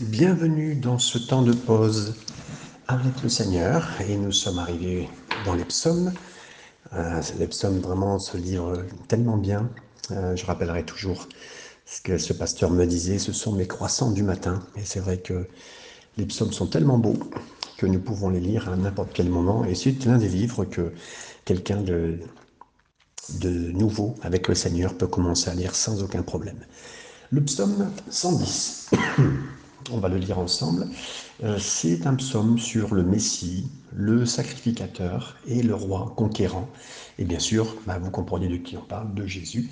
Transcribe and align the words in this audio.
Bienvenue 0.00 0.74
dans 0.74 0.98
ce 0.98 1.18
temps 1.18 1.42
de 1.42 1.52
pause 1.52 2.14
avec 2.88 3.22
le 3.22 3.28
Seigneur 3.28 3.86
et 4.00 4.16
nous 4.16 4.32
sommes 4.32 4.58
arrivés 4.58 5.10
dans 5.44 5.54
les 5.54 5.66
psaumes. 5.66 6.14
Euh, 6.94 7.20
les 7.38 7.46
psaumes 7.46 7.78
vraiment 7.78 8.18
se 8.18 8.38
livrent 8.38 8.86
tellement 9.06 9.36
bien. 9.36 9.68
Euh, 10.10 10.34
je 10.34 10.46
rappellerai 10.46 10.84
toujours 10.84 11.28
ce 11.84 12.00
que 12.00 12.16
ce 12.16 12.32
pasteur 12.32 12.70
me 12.70 12.86
disait, 12.86 13.18
ce 13.18 13.34
sont 13.34 13.52
mes 13.52 13.66
croissants 13.66 14.12
du 14.12 14.22
matin. 14.22 14.62
Et 14.76 14.84
c'est 14.84 15.00
vrai 15.00 15.18
que 15.18 15.46
les 16.16 16.24
psaumes 16.24 16.52
sont 16.52 16.66
tellement 16.66 16.96
beaux 16.96 17.18
que 17.76 17.84
nous 17.84 18.00
pouvons 18.00 18.30
les 18.30 18.40
lire 18.40 18.70
à 18.70 18.76
n'importe 18.76 19.10
quel 19.12 19.28
moment. 19.28 19.66
Et 19.66 19.74
c'est 19.74 20.06
l'un 20.06 20.16
des 20.16 20.28
livres 20.28 20.64
que 20.64 20.94
quelqu'un 21.44 21.82
de, 21.82 22.18
de 23.40 23.50
nouveau 23.50 24.14
avec 24.22 24.48
le 24.48 24.54
Seigneur 24.54 24.94
peut 24.94 25.06
commencer 25.06 25.50
à 25.50 25.54
lire 25.54 25.74
sans 25.74 26.02
aucun 26.02 26.22
problème. 26.22 26.64
Le 27.30 27.42
psaume 27.42 27.90
110 28.08 28.90
on 29.90 29.98
va 29.98 30.08
le 30.08 30.18
lire 30.18 30.38
ensemble, 30.38 30.86
euh, 31.42 31.58
c'est 31.58 32.06
un 32.06 32.14
psaume 32.14 32.58
sur 32.58 32.94
le 32.94 33.02
Messie, 33.02 33.68
le 33.94 34.24
sacrificateur 34.26 35.36
et 35.46 35.62
le 35.62 35.74
roi 35.74 36.12
conquérant. 36.16 36.68
Et 37.18 37.24
bien 37.24 37.38
sûr, 37.38 37.76
bah, 37.86 37.98
vous 37.98 38.10
comprenez 38.10 38.48
de 38.48 38.56
qui 38.56 38.76
on 38.76 38.82
parle, 38.82 39.14
de 39.14 39.26
Jésus. 39.26 39.70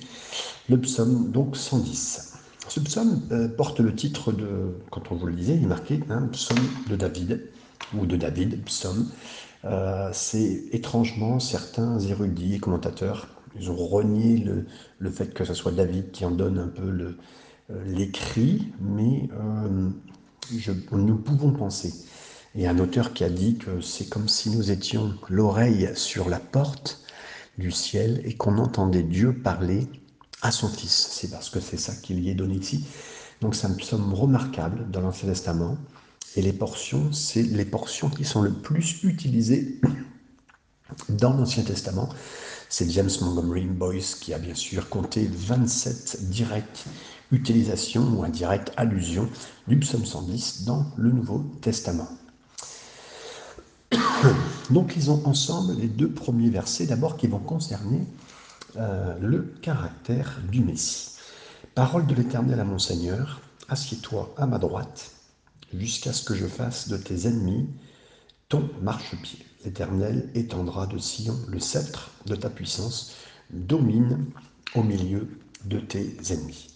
Le 0.68 0.80
psaume 0.80 1.30
donc 1.30 1.56
110. 1.56 2.34
Ce 2.68 2.80
psaume 2.80 3.22
euh, 3.32 3.48
porte 3.48 3.80
le 3.80 3.94
titre 3.94 4.32
de, 4.32 4.76
quand 4.90 5.10
on 5.10 5.16
vous 5.16 5.26
le 5.26 5.34
disait, 5.34 5.56
il 5.56 5.64
est 5.64 5.66
marqué, 5.66 6.00
hein, 6.08 6.28
psaume 6.32 6.58
de 6.88 6.96
David, 6.96 7.48
ou 7.94 8.06
de 8.06 8.16
David, 8.16 8.62
psaume. 8.64 9.10
Euh, 9.64 10.10
c'est 10.12 10.64
étrangement 10.72 11.38
certains 11.40 11.98
érudits 11.98 12.54
et 12.54 12.58
commentateurs, 12.58 13.28
ils 13.58 13.70
ont 13.70 13.76
renié 13.76 14.38
le, 14.38 14.66
le, 14.98 15.10
fait 15.10 15.34
que 15.34 15.44
ce 15.44 15.54
soit 15.54 15.72
David 15.72 16.12
qui 16.12 16.24
en 16.24 16.30
donne 16.30 16.58
un 16.58 16.68
peu 16.68 16.88
le, 16.88 17.16
l'écrit, 17.86 18.72
mais 18.80 19.28
euh, 19.32 19.90
nous 20.92 21.16
pouvons 21.16 21.52
penser. 21.52 21.92
Et 22.54 22.66
un 22.66 22.78
auteur 22.78 23.12
qui 23.12 23.22
a 23.24 23.30
dit 23.30 23.56
que 23.58 23.80
c'est 23.80 24.08
comme 24.08 24.28
si 24.28 24.50
nous 24.50 24.70
étions 24.70 25.14
l'oreille 25.28 25.90
sur 25.94 26.28
la 26.28 26.40
porte 26.40 27.04
du 27.58 27.70
ciel 27.70 28.20
et 28.24 28.34
qu'on 28.34 28.58
entendait 28.58 29.02
Dieu 29.02 29.32
parler 29.32 29.86
à 30.42 30.50
son 30.50 30.68
Fils. 30.68 31.10
C'est 31.12 31.30
parce 31.30 31.50
que 31.50 31.60
c'est 31.60 31.76
ça 31.76 31.94
qu'il 31.94 32.20
y 32.20 32.30
est 32.30 32.34
donné 32.34 32.56
ici. 32.56 32.84
Donc 33.40 33.54
c'est 33.54 33.66
un 33.66 33.74
psaume 33.74 34.12
remarquable 34.12 34.90
dans 34.90 35.00
l'Ancien 35.00 35.28
Testament. 35.28 35.78
Et 36.36 36.42
les 36.42 36.52
portions, 36.52 37.12
c'est 37.12 37.42
les 37.42 37.64
portions 37.64 38.08
qui 38.08 38.24
sont 38.24 38.42
le 38.42 38.52
plus 38.52 39.02
utilisées 39.04 39.80
dans 41.08 41.34
l'Ancien 41.34 41.62
Testament. 41.62 42.08
C'est 42.68 42.88
James 42.90 43.10
Montgomery 43.20 43.64
Boyce 43.64 44.14
qui 44.14 44.32
a 44.34 44.38
bien 44.38 44.54
sûr 44.54 44.88
compté 44.88 45.28
27 45.32 46.30
directs 46.30 46.86
utilisation 47.32 48.02
ou 48.02 48.24
indirecte 48.24 48.72
allusion 48.76 49.28
du 49.68 49.78
psaume 49.78 50.04
110 50.04 50.64
dans 50.64 50.86
le 50.96 51.10
Nouveau 51.10 51.44
Testament. 51.60 52.08
Donc 54.70 54.94
ils 54.96 55.10
ont 55.10 55.22
ensemble 55.26 55.74
les 55.74 55.88
deux 55.88 56.10
premiers 56.10 56.50
versets 56.50 56.86
d'abord 56.86 57.16
qui 57.16 57.26
vont 57.26 57.38
concerner 57.38 58.06
euh, 58.76 59.16
le 59.20 59.54
caractère 59.62 60.40
du 60.50 60.60
Messie. 60.60 61.16
Parole 61.74 62.06
de 62.06 62.14
l'Éternel 62.14 62.60
à 62.60 62.64
mon 62.64 62.78
Seigneur, 62.78 63.40
assieds-toi 63.68 64.34
à 64.36 64.46
ma 64.46 64.58
droite 64.58 65.12
jusqu'à 65.72 66.12
ce 66.12 66.24
que 66.24 66.34
je 66.34 66.46
fasse 66.46 66.88
de 66.88 66.96
tes 66.96 67.26
ennemis 67.26 67.68
ton 68.50 68.68
marchepied. 68.82 69.38
L'Éternel 69.64 70.28
étendra 70.34 70.86
de 70.86 70.98
Sion 70.98 71.36
le 71.48 71.60
sceptre 71.60 72.10
de 72.26 72.34
ta 72.34 72.50
puissance, 72.50 73.14
domine 73.50 74.26
au 74.74 74.82
milieu 74.82 75.28
de 75.64 75.78
tes 75.78 76.16
ennemis. 76.30 76.68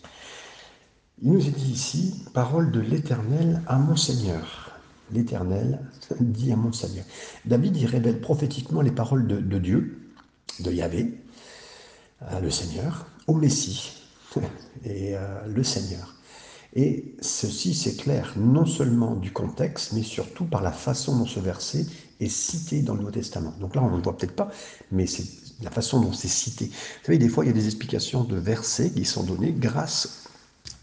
Il 1.22 1.32
nous 1.32 1.46
est 1.46 1.50
dit 1.50 1.70
ici, 1.70 2.24
parole 2.34 2.72
de 2.72 2.80
l'Éternel 2.80 3.62
à 3.68 3.78
mon 3.78 3.96
Seigneur. 3.96 4.72
L'Éternel 5.12 5.80
dit 6.20 6.52
à 6.52 6.56
mon 6.56 6.72
Seigneur. 6.72 7.04
David 7.44 7.76
y 7.76 7.86
révèle 7.86 8.20
prophétiquement 8.20 8.80
les 8.80 8.90
paroles 8.90 9.26
de, 9.26 9.58
Dieu, 9.58 10.10
de 10.60 10.72
Yahvé, 10.72 11.20
euh, 12.22 12.41
le 12.41 12.50
Seigneur, 12.50 13.06
au 13.28 13.34
Messie, 13.34 14.03
et 14.84 15.16
euh, 15.16 15.47
le 15.47 15.62
Seigneur. 15.62 16.16
Et 16.74 17.14
ceci, 17.20 17.74
c'est 17.74 17.94
clair, 17.94 18.34
non 18.36 18.66
seulement 18.66 19.14
du 19.14 19.30
contexte, 19.30 19.92
mais 19.92 20.03
surtout 20.03 20.44
par 20.44 20.62
la 20.62 20.72
façon 20.72 21.16
dont 21.16 21.26
ce 21.26 21.38
verset 21.38 21.86
est 22.19 22.28
cité 22.28 22.82
dans 22.82 22.94
le 22.94 23.00
Nouveau 23.00 23.12
Testament. 23.12 23.54
Donc 23.60 23.76
là, 23.76 23.82
on 23.84 23.91
ne 23.91 23.97
le 23.97 24.03
voit 24.03 24.16
peut-être 24.16 24.34
pas, 24.34 24.50
mais 24.91 25.06
c'est 25.06 25.26
la 25.62 25.70
façon 25.70 26.00
dont 26.00 26.12
c'est 26.12 26.26
cité. 26.26 26.66
Vous 26.66 27.06
savez, 27.06 27.19
des 27.19 27.28
fois, 27.28 27.44
il 27.44 27.48
y 27.48 27.50
a 27.50 27.54
des 27.54 27.66
explications 27.66 28.24
de 28.24 28.36
versets 28.36 28.91
qui 28.91 29.04
sont 29.04 29.22
données 29.22 29.53
grâce 29.53 30.24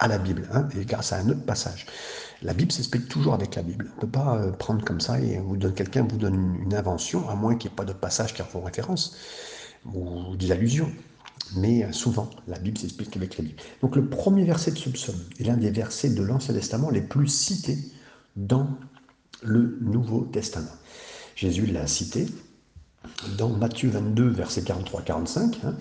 à 0.01 0.07
la 0.07 0.17
Bible, 0.17 0.49
hein, 0.51 0.67
et 0.77 0.83
grâce 0.83 1.13
à 1.13 1.19
un 1.19 1.29
autre 1.29 1.45
passage. 1.45 1.85
La 2.41 2.53
Bible 2.53 2.71
s'explique 2.71 3.07
toujours 3.07 3.35
avec 3.35 3.55
la 3.55 3.61
Bible. 3.61 3.91
On 3.93 3.95
ne 3.97 4.01
peut 4.01 4.07
pas 4.07 4.35
euh, 4.35 4.51
prendre 4.51 4.83
comme 4.83 4.99
ça 4.99 5.19
et 5.19 5.39
quelqu'un 5.75 6.05
vous 6.09 6.17
donne 6.17 6.57
une, 6.63 6.73
invention, 6.73 7.29
à 7.29 7.35
moins 7.35 7.55
qu'il 7.55 7.69
n'y 7.69 7.75
ait 7.75 7.77
pas 7.77 7.85
de 7.85 7.93
passage 7.93 8.33
qui 8.33 8.41
en 8.41 8.45
font 8.45 8.61
référence, 8.61 9.15
ou 9.85 10.35
des 10.35 10.51
allusions. 10.51 10.91
Mais 11.55 11.83
euh, 11.85 11.91
souvent, 11.91 12.31
la 12.47 12.57
Bible 12.57 12.79
s'explique 12.79 13.15
avec 13.15 13.37
la 13.37 13.43
Bible. 13.43 13.61
Donc 13.81 13.95
le 13.95 14.09
premier 14.09 14.43
verset 14.43 14.71
de 14.71 14.77
ce 14.77 14.89
psaume 14.89 15.19
est 15.39 15.43
l'un 15.43 15.57
des 15.57 15.69
versets 15.69 16.09
de 16.09 16.23
l'Ancien 16.23 16.55
Testament 16.55 16.89
les 16.89 17.01
plus 17.01 17.27
cités 17.27 17.77
dans 18.35 18.67
le 19.43 19.77
Nouveau 19.81 20.21
Testament. 20.21 20.71
Jésus 21.35 21.67
l'a 21.67 21.85
cité, 21.85 22.25
dans 23.37 23.49
Matthieu 23.49 23.89
22, 23.89 24.29
verset 24.29 24.61
43-45, 24.61 25.57
hein, 25.63 25.75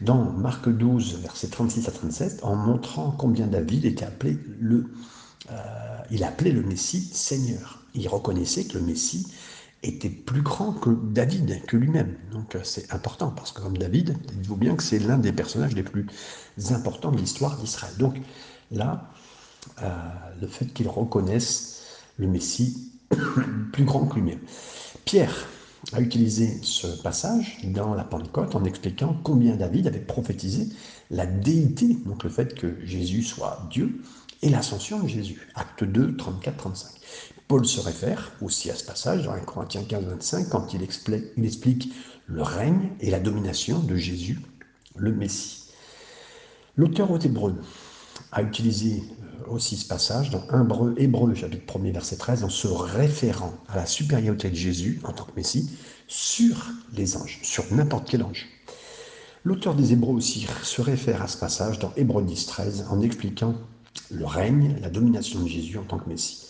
dans 0.00 0.24
Marc 0.24 0.68
12, 0.68 1.20
verset 1.22 1.48
36 1.48 1.88
à 1.88 1.92
37, 1.92 2.40
en 2.42 2.56
montrant 2.56 3.10
combien 3.12 3.46
David 3.46 3.84
était 3.84 4.04
appelé 4.04 4.38
le, 4.60 4.86
euh, 5.50 5.54
il 6.10 6.24
appelait 6.24 6.52
le 6.52 6.62
Messie 6.62 7.00
Seigneur. 7.00 7.82
Il 7.94 8.08
reconnaissait 8.08 8.64
que 8.64 8.78
le 8.78 8.84
Messie 8.84 9.26
était 9.82 10.10
plus 10.10 10.42
grand 10.42 10.72
que 10.72 10.90
David, 10.90 11.64
que 11.66 11.76
lui-même. 11.76 12.16
Donc 12.32 12.54
euh, 12.54 12.60
c'est 12.62 12.92
important, 12.92 13.30
parce 13.30 13.52
que 13.52 13.60
comme 13.60 13.78
David, 13.78 14.16
dites-vous 14.32 14.56
bien 14.56 14.74
que 14.74 14.82
c'est 14.82 14.98
l'un 14.98 15.18
des 15.18 15.32
personnages 15.32 15.74
les 15.74 15.82
plus 15.82 16.06
importants 16.70 17.12
de 17.12 17.18
l'histoire 17.18 17.56
d'Israël. 17.56 17.94
Donc 17.98 18.16
là, 18.70 19.10
euh, 19.82 19.90
le 20.40 20.46
fait 20.46 20.66
qu'il 20.66 20.88
reconnaisse 20.88 21.84
le 22.18 22.26
Messie 22.26 22.92
plus 23.72 23.84
grand 23.84 24.06
que 24.06 24.16
lui-même. 24.16 24.40
Pierre, 25.04 25.46
a 25.92 26.00
utilisé 26.00 26.58
ce 26.62 26.86
passage 27.02 27.58
dans 27.64 27.94
la 27.94 28.04
Pentecôte 28.04 28.54
en 28.54 28.64
expliquant 28.64 29.16
combien 29.22 29.56
David 29.56 29.86
avait 29.86 30.00
prophétisé 30.00 30.68
la 31.10 31.26
déité, 31.26 31.96
donc 32.04 32.24
le 32.24 32.30
fait 32.30 32.54
que 32.54 32.76
Jésus 32.84 33.22
soit 33.22 33.66
Dieu, 33.70 34.02
et 34.42 34.48
l'ascension 34.48 35.00
de 35.00 35.08
Jésus. 35.08 35.48
Acte 35.54 35.84
2, 35.84 36.12
34-35. 36.12 36.86
Paul 37.48 37.64
se 37.64 37.80
réfère 37.80 38.32
aussi 38.42 38.70
à 38.70 38.74
ce 38.74 38.84
passage 38.84 39.24
dans 39.24 39.32
1 39.32 39.40
Corinthiens 39.40 39.84
15, 39.84 40.04
25 40.04 40.48
quand 40.48 40.74
il 40.74 40.82
explique, 40.82 41.92
le 42.26 42.42
règne 42.42 42.90
et 43.00 43.10
la 43.10 43.20
domination 43.20 43.78
de 43.78 43.94
Jésus, 43.94 44.40
le 44.96 45.12
Messie. 45.12 45.70
L'auteur 46.76 47.10
aux 47.12 47.20
Hébreux 47.20 47.54
a 48.32 48.42
utilisé 48.42 49.04
aussi 49.48 49.76
ce 49.76 49.86
passage 49.86 50.30
dans 50.30 50.42
Hébreu, 50.48 50.94
Hébreu 50.96 51.34
chapitre 51.34 51.78
1 51.78 51.90
verset 51.92 52.16
13 52.16 52.44
en 52.44 52.48
se 52.48 52.66
référant 52.68 53.54
à 53.68 53.76
la 53.76 53.86
supériorité 53.86 54.50
de 54.50 54.54
Jésus 54.54 55.00
en 55.04 55.12
tant 55.12 55.24
que 55.24 55.32
Messie 55.36 55.70
sur 56.08 56.66
les 56.94 57.16
anges, 57.16 57.40
sur 57.42 57.64
n'importe 57.72 58.08
quel 58.08 58.22
ange. 58.22 58.46
L'auteur 59.44 59.74
des 59.74 59.92
Hébreux 59.92 60.14
aussi 60.14 60.46
se 60.62 60.82
réfère 60.82 61.22
à 61.22 61.28
ce 61.28 61.38
passage 61.38 61.78
dans 61.78 61.92
Hébreu 61.96 62.22
10, 62.22 62.46
13 62.46 62.86
en 62.90 63.00
expliquant 63.00 63.54
le 64.10 64.26
règne, 64.26 64.76
la 64.80 64.90
domination 64.90 65.40
de 65.40 65.48
Jésus 65.48 65.78
en 65.78 65.84
tant 65.84 65.98
que 65.98 66.08
Messie. 66.08 66.46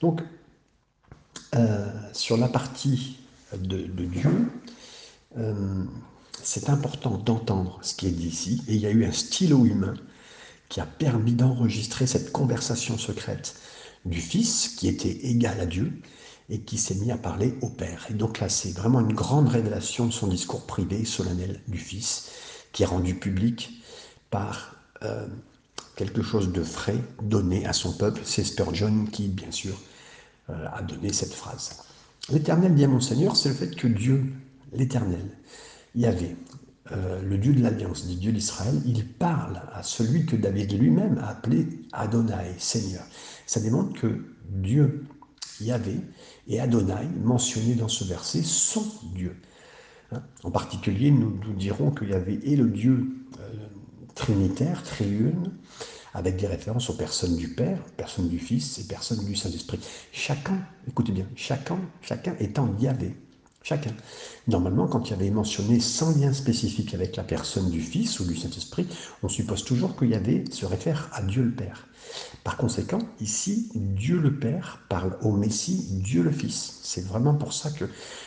Donc, 0.00 0.22
euh, 1.54 1.90
sur 2.12 2.36
la 2.36 2.48
partie 2.48 3.18
de, 3.56 3.86
Dieu, 4.04 4.50
euh, 5.38 5.84
c'est 6.42 6.68
important 6.68 7.18
d'entendre 7.18 7.78
ce 7.82 7.94
qui 7.94 8.06
est 8.06 8.10
dit 8.10 8.28
ici, 8.28 8.62
et 8.68 8.74
il 8.74 8.80
y 8.80 8.86
a 8.86 8.90
eu 8.90 9.04
un 9.04 9.12
stylo 9.12 9.64
humain 9.64 9.94
qui 10.68 10.80
a 10.80 10.86
permis 10.86 11.32
d'enregistrer 11.32 12.06
cette 12.06 12.32
conversation 12.32 12.98
secrète 12.98 13.56
du 14.04 14.20
Fils 14.20 14.68
qui 14.76 14.88
était 14.88 15.26
égal 15.26 15.60
à 15.60 15.66
Dieu 15.66 15.92
et 16.48 16.60
qui 16.60 16.78
s'est 16.78 16.94
mis 16.94 17.10
à 17.10 17.16
parler 17.16 17.54
au 17.60 17.68
Père. 17.68 18.06
Et 18.10 18.14
donc 18.14 18.40
là, 18.40 18.48
c'est 18.48 18.70
vraiment 18.70 19.00
une 19.00 19.12
grande 19.12 19.48
révélation 19.48 20.06
de 20.06 20.12
son 20.12 20.28
discours 20.28 20.66
privé, 20.66 21.04
solennel 21.04 21.60
du 21.66 21.78
Fils, 21.78 22.30
qui 22.72 22.84
est 22.84 22.86
rendu 22.86 23.14
public 23.14 23.82
par 24.30 24.76
euh, 25.02 25.26
quelque 25.96 26.22
chose 26.22 26.52
de 26.52 26.62
frais 26.62 27.00
donné 27.22 27.66
à 27.66 27.72
son 27.72 27.92
peuple. 27.92 28.20
C'est 28.24 28.44
Spurgeon 28.44 29.06
qui, 29.10 29.28
bien 29.28 29.50
sûr, 29.50 29.76
euh, 30.50 30.66
a 30.72 30.82
donné 30.82 31.12
cette 31.12 31.34
phrase. 31.34 31.82
L'éternel 32.28 32.74
dit 32.74 32.84
à 32.84 32.88
mon 32.88 33.00
Seigneur, 33.00 33.36
c'est 33.36 33.48
le 33.48 33.54
fait 33.54 33.74
que 33.74 33.86
Dieu, 33.86 34.32
l'éternel, 34.72 35.28
y 35.94 36.06
avait 36.06 36.36
euh, 36.92 37.20
le 37.22 37.38
Dieu 37.38 37.52
de 37.52 37.62
l'Alliance, 37.62 38.06
dit 38.06 38.16
Dieu 38.16 38.32
d'Israël, 38.32 38.80
il 38.84 39.06
parle 39.06 39.62
à 39.72 39.82
celui 39.82 40.24
que 40.24 40.36
David 40.36 40.78
lui-même 40.78 41.18
a 41.18 41.30
appelé 41.30 41.66
Adonai, 41.92 42.54
Seigneur. 42.58 43.04
Ça 43.46 43.60
démontre 43.60 44.00
que 44.00 44.24
Dieu, 44.48 45.04
Yahvé, 45.60 45.96
et 46.48 46.60
Adonai, 46.60 47.08
mentionnés 47.22 47.74
dans 47.74 47.88
ce 47.88 48.04
verset, 48.04 48.42
sont 48.42 48.86
Dieu. 49.14 49.36
Hein? 50.12 50.22
en 50.44 50.52
particulier, 50.52 51.10
nous, 51.10 51.38
nous 51.44 51.54
dirons 51.54 51.90
que 51.90 52.04
Yahvé 52.04 52.38
est 52.44 52.56
le 52.56 52.70
Dieu 52.70 53.08
euh, 53.40 53.66
trinitaire, 54.14 54.82
triune, 54.84 55.52
avec 56.14 56.36
des 56.36 56.46
références 56.46 56.88
aux 56.88 56.96
personnes 56.96 57.36
du 57.36 57.54
Père, 57.54 57.82
personnes 57.96 58.28
du 58.28 58.38
Fils 58.38 58.78
et 58.78 58.84
personnes 58.84 59.24
du 59.24 59.34
Saint-Esprit. 59.34 59.80
Chacun, 60.12 60.60
écoutez 60.88 61.12
bien, 61.12 61.26
chacun, 61.34 61.78
chacun 62.00 62.36
étant 62.38 62.74
Yahvé. 62.78 63.14
Chacun. 63.68 63.90
Normalement, 64.46 64.86
quand 64.86 65.08
il 65.08 65.10
y 65.10 65.14
avait 65.14 65.28
mentionné 65.28 65.80
sans 65.80 66.16
lien 66.16 66.32
spécifique 66.32 66.94
avec 66.94 67.16
la 67.16 67.24
personne 67.24 67.68
du 67.68 67.80
Fils 67.80 68.20
ou 68.20 68.24
du 68.24 68.36
Saint-Esprit, 68.36 68.86
on 69.24 69.28
suppose 69.28 69.64
toujours 69.64 69.96
que 69.96 70.04
Yahvé 70.04 70.44
se 70.52 70.66
réfère 70.66 71.08
à 71.12 71.20
Dieu 71.20 71.42
le 71.42 71.50
Père. 71.50 71.88
Par 72.44 72.58
conséquent, 72.58 73.00
ici, 73.20 73.72
Dieu 73.74 74.20
le 74.20 74.38
Père 74.38 74.82
parle 74.88 75.18
au 75.20 75.32
Messie, 75.32 75.84
Dieu 75.90 76.22
le 76.22 76.30
Fils. 76.30 76.78
C'est 76.84 77.04
vraiment 77.04 77.34
pour 77.34 77.52
ça 77.52 77.72
que 77.72 77.86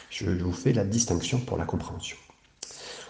je 0.10 0.30
vous 0.30 0.52
fais 0.52 0.74
la 0.74 0.84
distinction 0.84 1.40
pour 1.40 1.56
la 1.56 1.64
compréhension. 1.64 2.18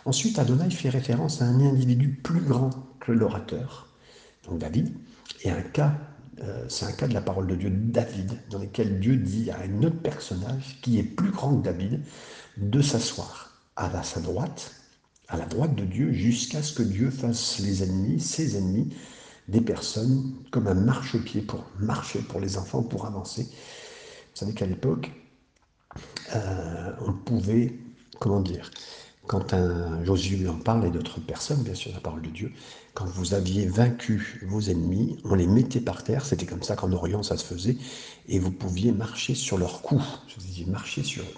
Ensuite, 0.05 0.37
Adonai 0.37 0.69
fait 0.69 0.89
référence 0.89 1.41
à 1.41 1.45
un 1.45 1.59
individu 1.59 2.09
plus 2.09 2.41
grand 2.41 2.69
que 2.99 3.11
l'orateur, 3.11 3.87
donc 4.47 4.59
David, 4.59 4.93
et 5.41 5.49
un 5.49 5.63
cas, 5.63 5.95
euh, 6.43 6.65
c'est 6.69 6.85
un 6.85 6.91
cas 6.91 7.07
de 7.07 7.13
la 7.13 7.21
parole 7.21 7.47
de 7.47 7.55
Dieu, 7.55 7.69
David, 7.69 8.39
dans 8.49 8.59
lequel 8.59 8.99
Dieu 8.99 9.17
dit 9.17 9.51
à 9.51 9.59
un 9.59 9.83
autre 9.83 10.01
personnage 10.01 10.79
qui 10.81 10.99
est 10.99 11.03
plus 11.03 11.31
grand 11.31 11.57
que 11.57 11.63
David 11.63 12.01
de 12.57 12.81
s'asseoir 12.81 13.53
à 13.75 14.03
sa 14.03 14.19
droite, 14.19 14.73
à 15.27 15.37
la 15.37 15.45
droite 15.45 15.75
de 15.75 15.85
Dieu, 15.85 16.11
jusqu'à 16.11 16.61
ce 16.61 16.73
que 16.73 16.83
Dieu 16.83 17.09
fasse 17.11 17.59
les 17.59 17.83
ennemis, 17.83 18.19
ses 18.19 18.57
ennemis, 18.57 18.93
des 19.47 19.61
personnes 19.61 20.35
comme 20.51 20.67
un 20.67 20.75
marchepied 20.75 21.41
pour 21.41 21.65
marcher 21.79 22.19
pour 22.19 22.39
les 22.39 22.57
enfants, 22.57 22.83
pour 22.83 23.05
avancer. 23.05 23.43
Vous 23.43 24.35
savez 24.35 24.53
qu'à 24.53 24.65
l'époque, 24.65 25.11
euh, 26.35 26.91
on 27.01 27.13
pouvait, 27.13 27.73
comment 28.19 28.41
dire, 28.41 28.69
quand 29.29 29.53
un 29.53 30.03
Josué 30.03 30.49
en 30.49 30.57
parle 30.57 30.87
et 30.87 30.89
d'autres 30.89 31.19
personnes, 31.19 31.61
bien 31.61 31.75
sûr, 31.75 31.91
la 31.93 31.99
parole 31.99 32.23
de 32.23 32.31
Dieu, 32.31 32.51
quand 32.95 33.05
vous 33.05 33.35
aviez 33.35 33.67
vaincu 33.67 34.41
vos 34.47 34.59
ennemis, 34.59 35.19
on 35.23 35.35
les 35.35 35.45
mettait 35.45 35.81
par 35.81 36.03
terre, 36.03 36.25
c'était 36.25 36.47
comme 36.47 36.63
ça 36.63 36.75
qu'en 36.75 36.91
Orient 36.93 37.21
ça 37.21 37.37
se 37.37 37.45
faisait, 37.45 37.77
et 38.27 38.39
vous 38.39 38.49
pouviez 38.49 38.91
marcher 38.91 39.35
sur 39.35 39.59
leur 39.59 39.83
cou, 39.83 40.01
je 40.27 40.33
vous 40.41 40.51
dis 40.51 40.65
marcher 40.65 41.03
sur 41.03 41.21
eux. 41.21 41.37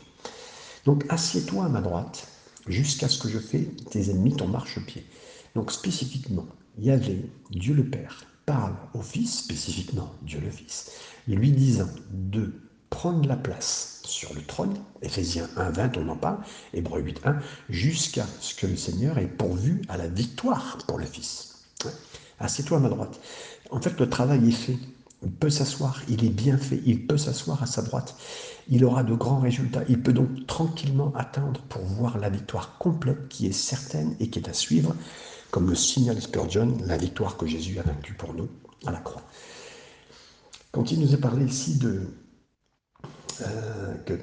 Donc 0.85 1.03
assieds-toi 1.09 1.65
à 1.65 1.67
ma 1.67 1.81
droite, 1.81 2.29
jusqu'à 2.65 3.09
ce 3.09 3.19
que 3.19 3.27
je 3.27 3.39
fais 3.39 3.67
tes 3.89 4.09
ennemis 4.09 4.37
ton 4.37 4.47
marchepied. 4.47 5.05
Donc 5.53 5.69
spécifiquement, 5.69 6.47
Yahvé, 6.79 7.29
Dieu 7.49 7.73
le 7.73 7.83
Père, 7.83 8.23
parle 8.45 8.77
au 8.93 9.01
Fils, 9.01 9.39
spécifiquement 9.39 10.13
Dieu 10.21 10.39
le 10.39 10.49
Fils, 10.49 10.91
lui 11.27 11.51
disant 11.51 11.89
de 12.09 12.53
prendre 12.91 13.27
la 13.27 13.37
place 13.37 14.01
sur 14.03 14.35
le 14.35 14.43
trône, 14.43 14.75
Éphésiens 15.01 15.49
1.20, 15.57 15.97
on 15.97 16.09
en 16.09 16.15
parle, 16.15 16.37
Hébreu 16.75 17.01
8.1, 17.01 17.37
jusqu'à 17.69 18.27
ce 18.39 18.53
que 18.53 18.67
le 18.67 18.75
Seigneur 18.75 19.17
ait 19.17 19.25
pourvu 19.25 19.81
à 19.89 19.97
la 19.97 20.07
victoire 20.07 20.77
pour 20.85 20.99
le 20.99 21.05
Fils. 21.05 21.63
Assieds-toi 22.39 22.77
à 22.77 22.79
ma 22.81 22.89
droite. 22.89 23.19
En 23.71 23.81
fait, 23.81 23.99
le 23.99 24.07
travail 24.07 24.47
est 24.49 24.51
fait. 24.51 24.77
Il 25.23 25.31
peut 25.31 25.49
s'asseoir, 25.49 26.01
il 26.09 26.25
est 26.25 26.29
bien 26.29 26.57
fait, 26.57 26.81
il 26.85 27.07
peut 27.07 27.17
s'asseoir 27.17 27.63
à 27.63 27.65
sa 27.65 27.81
droite. 27.81 28.15
Il 28.67 28.83
aura 28.83 29.03
de 29.03 29.13
grands 29.13 29.39
résultats. 29.39 29.83
Il 29.87 30.01
peut 30.01 30.13
donc 30.13 30.45
tranquillement 30.45 31.13
attendre 31.15 31.61
pour 31.69 31.81
voir 31.83 32.17
la 32.17 32.29
victoire 32.29 32.77
complète 32.77 33.29
qui 33.29 33.47
est 33.47 33.51
certaine 33.51 34.15
et 34.19 34.29
qui 34.29 34.39
est 34.39 34.49
à 34.49 34.53
suivre, 34.53 34.95
comme 35.49 35.69
le 35.69 35.75
signal 35.75 36.21
Spurgeon, 36.21 36.77
la 36.85 36.97
victoire 36.97 37.37
que 37.37 37.47
Jésus 37.47 37.79
a 37.79 37.83
vaincue 37.83 38.13
pour 38.13 38.33
nous 38.33 38.49
à 38.85 38.91
la 38.91 38.99
croix. 38.99 39.23
Quand 40.71 40.91
il 40.91 40.99
nous 40.99 41.13
est 41.13 41.19
parlé 41.19 41.45
ici 41.45 41.77
de, 41.77 42.07
euh, 43.41 43.95
que 44.05 44.13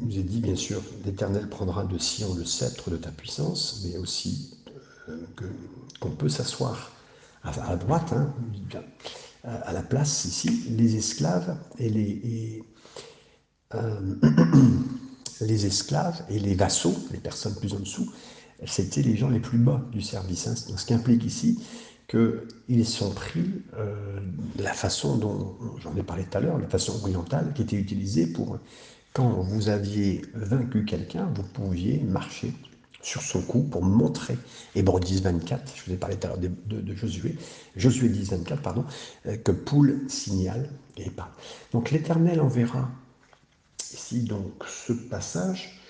nous 0.00 0.18
est 0.18 0.22
dit, 0.22 0.40
bien 0.40 0.56
sûr, 0.56 0.82
l'Éternel 1.04 1.48
prendra 1.48 1.84
de 1.84 1.98
Sion 1.98 2.34
le 2.34 2.44
sceptre 2.44 2.90
de 2.90 2.96
ta 2.96 3.10
puissance, 3.10 3.82
mais 3.84 3.96
aussi 3.98 4.54
euh, 5.08 5.16
qu'on 6.00 6.10
peut 6.10 6.28
s'asseoir 6.28 6.92
à, 7.44 7.76
droite, 7.76 8.12
hein, 8.12 8.32
à 9.44 9.72
la 9.72 9.82
place 9.82 10.24
ici, 10.24 10.64
les 10.70 10.96
esclaves 10.96 11.56
et 11.78 11.88
les, 11.88 12.62
euh, 13.74 14.14
les 15.40 15.66
esclaves 15.66 16.22
et 16.28 16.38
les 16.38 16.54
vassaux, 16.54 16.94
les 17.10 17.18
personnes 17.18 17.54
plus 17.56 17.74
en 17.74 17.80
dessous, 17.80 18.12
c'était 18.64 19.02
les 19.02 19.16
gens 19.16 19.28
les 19.28 19.40
plus 19.40 19.58
bas 19.58 19.84
du 19.90 20.00
service. 20.02 20.46
Hein. 20.46 20.54
ce 20.54 20.86
qui 20.86 20.94
implique 20.94 21.24
ici 21.24 21.58
qu'ils 22.08 22.86
sont 22.86 23.10
pris 23.10 23.62
euh, 23.78 24.20
la 24.58 24.72
façon 24.72 25.16
dont, 25.16 25.56
j'en 25.82 25.94
ai 25.96 26.02
parlé 26.02 26.24
tout 26.24 26.38
à 26.38 26.40
l'heure, 26.40 26.58
la 26.58 26.68
façon 26.68 26.94
orientale 27.02 27.52
qui 27.54 27.62
était 27.62 27.76
utilisée 27.76 28.26
pour, 28.26 28.58
quand 29.12 29.28
vous 29.28 29.68
aviez 29.68 30.22
vaincu 30.34 30.84
quelqu'un, 30.84 31.28
vous 31.34 31.42
pouviez 31.42 32.00
marcher 32.00 32.52
sur 33.02 33.22
son 33.22 33.42
cou 33.42 33.62
pour 33.62 33.82
montrer, 33.82 34.38
Hébreu 34.74 35.00
10, 35.00 35.22
24, 35.22 35.72
je 35.74 35.84
vous 35.84 35.92
ai 35.92 35.96
parlé 35.96 36.16
tout 36.16 36.28
à 36.28 36.30
l'heure 36.30 36.38
de, 36.38 36.94
Josué, 36.94 37.36
Josué 37.76 38.08
10, 38.08 38.30
24, 38.30 38.62
pardon, 38.62 38.84
euh, 39.26 39.36
que 39.36 39.52
poule 39.52 40.02
signale 40.08 40.70
et 40.96 41.10
pas. 41.10 41.32
Donc 41.72 41.90
l'Éternel 41.90 42.40
enverra 42.40 42.90
ici 43.92 44.22
donc 44.22 44.64
ce 44.66 44.92
passage. 44.92 45.80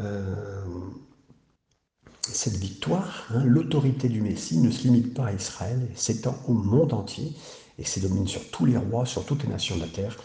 Euh, 0.00 0.64
cette 2.34 2.56
victoire, 2.56 3.26
hein, 3.30 3.44
l'autorité 3.44 4.08
du 4.08 4.20
Messie 4.22 4.58
ne 4.58 4.70
se 4.70 4.82
limite 4.82 5.14
pas 5.14 5.26
à 5.26 5.32
Israël, 5.32 5.88
s'étend 5.94 6.36
au 6.48 6.52
monde 6.52 6.92
entier 6.92 7.32
et 7.78 7.84
se 7.84 8.00
domine 8.00 8.28
sur 8.28 8.50
tous 8.50 8.66
les 8.66 8.76
rois, 8.76 9.06
sur 9.06 9.24
toutes 9.24 9.42
les 9.42 9.48
nations 9.48 9.76
de 9.76 9.80
la 9.80 9.88
terre, 9.88 10.16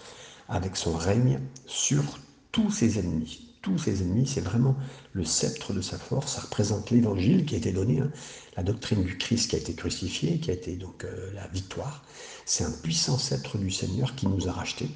avec 0.49 0.75
son 0.75 0.95
règne 0.95 1.39
sur 1.65 2.03
tous 2.51 2.71
ses 2.71 2.99
ennemis. 2.99 3.41
Tous 3.61 3.79
ses 3.79 4.03
ennemis, 4.03 4.27
c'est 4.27 4.41
vraiment 4.41 4.75
le 5.13 5.25
sceptre 5.25 5.73
de 5.73 5.81
sa 5.81 5.97
force. 5.97 6.35
Ça 6.35 6.41
représente 6.41 6.91
l'évangile 6.91 7.45
qui 7.45 7.55
a 7.55 7.57
été 7.57 7.71
donné, 7.71 7.99
hein, 7.99 8.11
la 8.55 8.63
doctrine 8.63 9.03
du 9.03 9.17
Christ 9.17 9.49
qui 9.49 9.55
a 9.55 9.59
été 9.59 9.73
crucifié, 9.73 10.39
qui 10.39 10.51
a 10.51 10.53
été 10.53 10.75
donc 10.75 11.03
euh, 11.03 11.33
la 11.33 11.47
victoire. 11.47 12.03
C'est 12.45 12.63
un 12.63 12.71
puissant 12.71 13.17
sceptre 13.17 13.57
du 13.57 13.71
Seigneur 13.71 14.15
qui 14.15 14.27
nous 14.27 14.47
a 14.47 14.51
rachetés, 14.51 14.89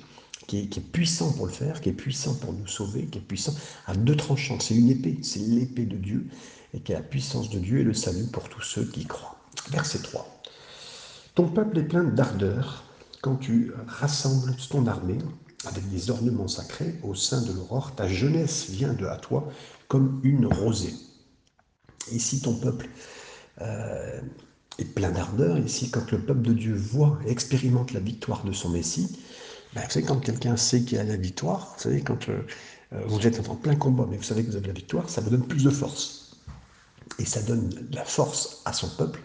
qui 0.46 0.60
est, 0.60 0.92
puissant 0.92 1.32
pour 1.34 1.48
le 1.48 1.52
faire, 1.52 1.82
qui 1.82 1.90
est 1.90 1.94
puissant 1.94 2.36
pour 2.36 2.54
nous 2.54 2.68
sauver, 2.68 3.06
qui 3.06 3.18
est 3.18 3.22
puissant 3.22 3.56
à 3.88 3.96
deux 3.96 4.16
tranchants. 4.16 4.60
C'est 4.60 4.76
une 4.76 4.90
épée, 4.90 5.18
c'est 5.22 5.40
l'épée 5.40 5.86
de 5.86 5.98
Dieu 5.98 6.28
et 6.74 6.80
qui 6.82 6.92
est 6.92 6.96
la 6.96 7.02
puissance 7.02 7.50
de 7.50 7.60
Dieu 7.60 7.80
et 7.80 7.84
le 7.84 7.94
salut 7.94 8.26
pour 8.26 8.50
tous 8.50 8.62
ceux 8.62 8.86
qui 8.86 9.06
croient. 9.06 9.38
Verset 9.72 10.00
3. 10.00 10.42
Ton 11.36 11.48
peuple 11.48 11.80
est 11.80 11.84
plein 11.84 12.04
d'ardeur 12.04 12.84
quand 13.22 13.36
tu 13.36 13.72
rassembles 13.88 14.56
ton 14.70 14.88
armée 14.88 15.18
avec 15.66 15.90
des 15.90 16.10
ornements 16.10 16.48
sacrés 16.48 16.96
au 17.04 17.16
sein 17.16 17.42
de 17.42 17.52
l'aurore. 17.52 17.96
Ta 17.96 18.08
jeunesse 18.08 18.70
vient 18.70 18.94
de 18.94 19.06
à 19.06 19.18
toi 19.18 19.52
comme 19.88 20.22
une 20.24 20.46
rosée. 20.46 20.94
Ici, 22.12 22.42
ton 22.42 22.54
peuple 22.56 22.90
euh, 23.62 24.22
est 24.78 24.86
plein 24.86 25.12
d'ardeur. 25.12 25.58
Ici, 25.60 25.92
quand 25.92 26.12
le 26.12 26.20
peuple 26.20 26.42
de 26.42 26.54
Dieu 26.54 26.76
voit 26.76 27.20
et 27.26 27.32
expérimente 27.32 27.92
la 27.92 28.00
victoire 28.00 28.44
de 28.44 28.52
son 28.52 28.70
Messie, 28.70 29.20
ben, 29.74 29.82
vous 29.84 29.92
savez, 29.92 30.06
quand 30.06 30.20
quelqu'un 30.20 30.58
sait 30.58 30.82
qu'il 30.82 30.98
a 30.98 31.04
la 31.04 31.18
victoire, 31.18 31.74
vous 31.76 31.84
savez, 31.84 32.02
quand 32.02 32.30
euh, 32.30 32.42
vous 33.06 33.28
êtes 33.28 33.48
en 33.50 33.56
plein 33.56 33.76
combat, 33.76 34.08
mais 34.10 34.18
vous 34.18 34.24
savez 34.24 34.44
que 34.44 34.50
vous 34.50 34.56
avez 34.56 34.68
la 34.68 34.74
victoire, 34.74 35.10
ça 35.10 35.22
vous 35.22 35.30
donne 35.30 35.46
plus 35.46 35.64
de 35.64 35.70
force 35.70 36.19
et 37.18 37.26
ça 37.26 37.42
donne 37.42 37.70
de 37.70 37.96
la 37.96 38.06
force 38.06 38.62
à 38.66 38.74
son 38.74 38.90
peuple. 38.90 39.22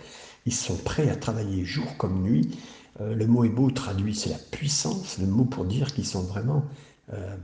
Ils 0.47 0.55
sont 0.55 0.77
prêts 0.77 1.09
à 1.11 1.17
travailler 1.17 1.65
jour 1.65 1.97
comme 1.97 2.23
nuit. 2.23 2.59
Euh, 3.01 3.15
le 3.15 3.27
mot 3.27 3.45
hébreu 3.45 3.73
traduit, 3.73 4.15
c'est 4.15 4.31
la 4.31 4.39
puissance, 4.39 5.19
le 5.19 5.27
mot 5.27 5.45
pour 5.45 5.65
dire 5.65 5.93
qu'ils 5.95 6.07
sont 6.07 6.23
vraiment... 6.23 6.65
Euh, 7.13 7.37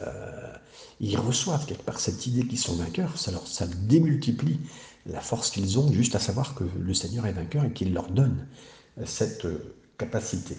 euh, 0.00 0.52
ils 1.00 1.16
reçoivent 1.16 1.66
quelque 1.66 1.82
part 1.82 2.00
cette 2.00 2.26
idée 2.26 2.46
qu'ils 2.46 2.58
sont 2.58 2.76
vainqueurs, 2.76 3.18
ça, 3.18 3.30
leur, 3.30 3.46
ça 3.46 3.66
démultiplie 3.66 4.58
la 5.06 5.20
force 5.20 5.50
qu'ils 5.50 5.78
ont, 5.78 5.92
juste 5.92 6.14
à 6.14 6.20
savoir 6.20 6.54
que 6.54 6.64
le 6.64 6.94
Seigneur 6.94 7.26
est 7.26 7.32
vainqueur 7.32 7.64
et 7.64 7.72
qu'il 7.72 7.92
leur 7.92 8.08
donne 8.08 8.46
cette 9.04 9.46
capacité. 9.98 10.56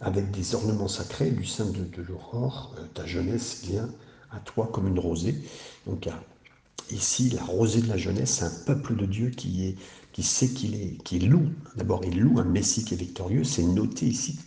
avec 0.00 0.30
des 0.30 0.54
ornements 0.54 0.88
sacrés 0.88 1.30
du 1.30 1.46
sein 1.46 1.66
de, 1.66 1.84
de 1.84 2.02
l'aurore, 2.02 2.74
ta 2.92 3.06
jeunesse 3.06 3.62
vient 3.62 3.88
à 4.30 4.40
toi 4.40 4.68
comme 4.72 4.88
une 4.88 4.98
rosée. 4.98 5.36
Donc 5.86 6.06
Ici, 6.90 7.30
la 7.30 7.42
rosée 7.42 7.82
de 7.82 7.88
la 7.88 7.96
jeunesse, 7.96 8.38
c'est 8.38 8.44
un 8.44 8.64
peuple 8.66 8.96
de 8.96 9.06
Dieu 9.06 9.30
qui, 9.30 9.66
est, 9.66 9.76
qui 10.12 10.22
sait 10.22 10.48
qu'il 10.48 10.74
est, 10.74 11.02
qui 11.04 11.18
loue. 11.20 11.48
D'abord, 11.76 12.04
il 12.04 12.20
loue 12.20 12.38
un 12.38 12.44
Messie 12.44 12.84
qui 12.84 12.94
est 12.94 12.96
victorieux. 12.96 13.44
C'est 13.44 13.62
noté 13.62 14.06
ici. 14.06 14.38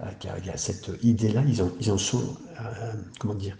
Euh, 0.00 0.06
il 0.38 0.46
y 0.46 0.50
a 0.50 0.56
cette 0.56 0.90
idée-là. 1.02 1.42
Ils, 1.46 1.62
ils 1.80 1.90
en 1.92 1.98
sont, 1.98 2.36
euh, 2.60 2.92
comment 3.18 3.34
dire, 3.34 3.56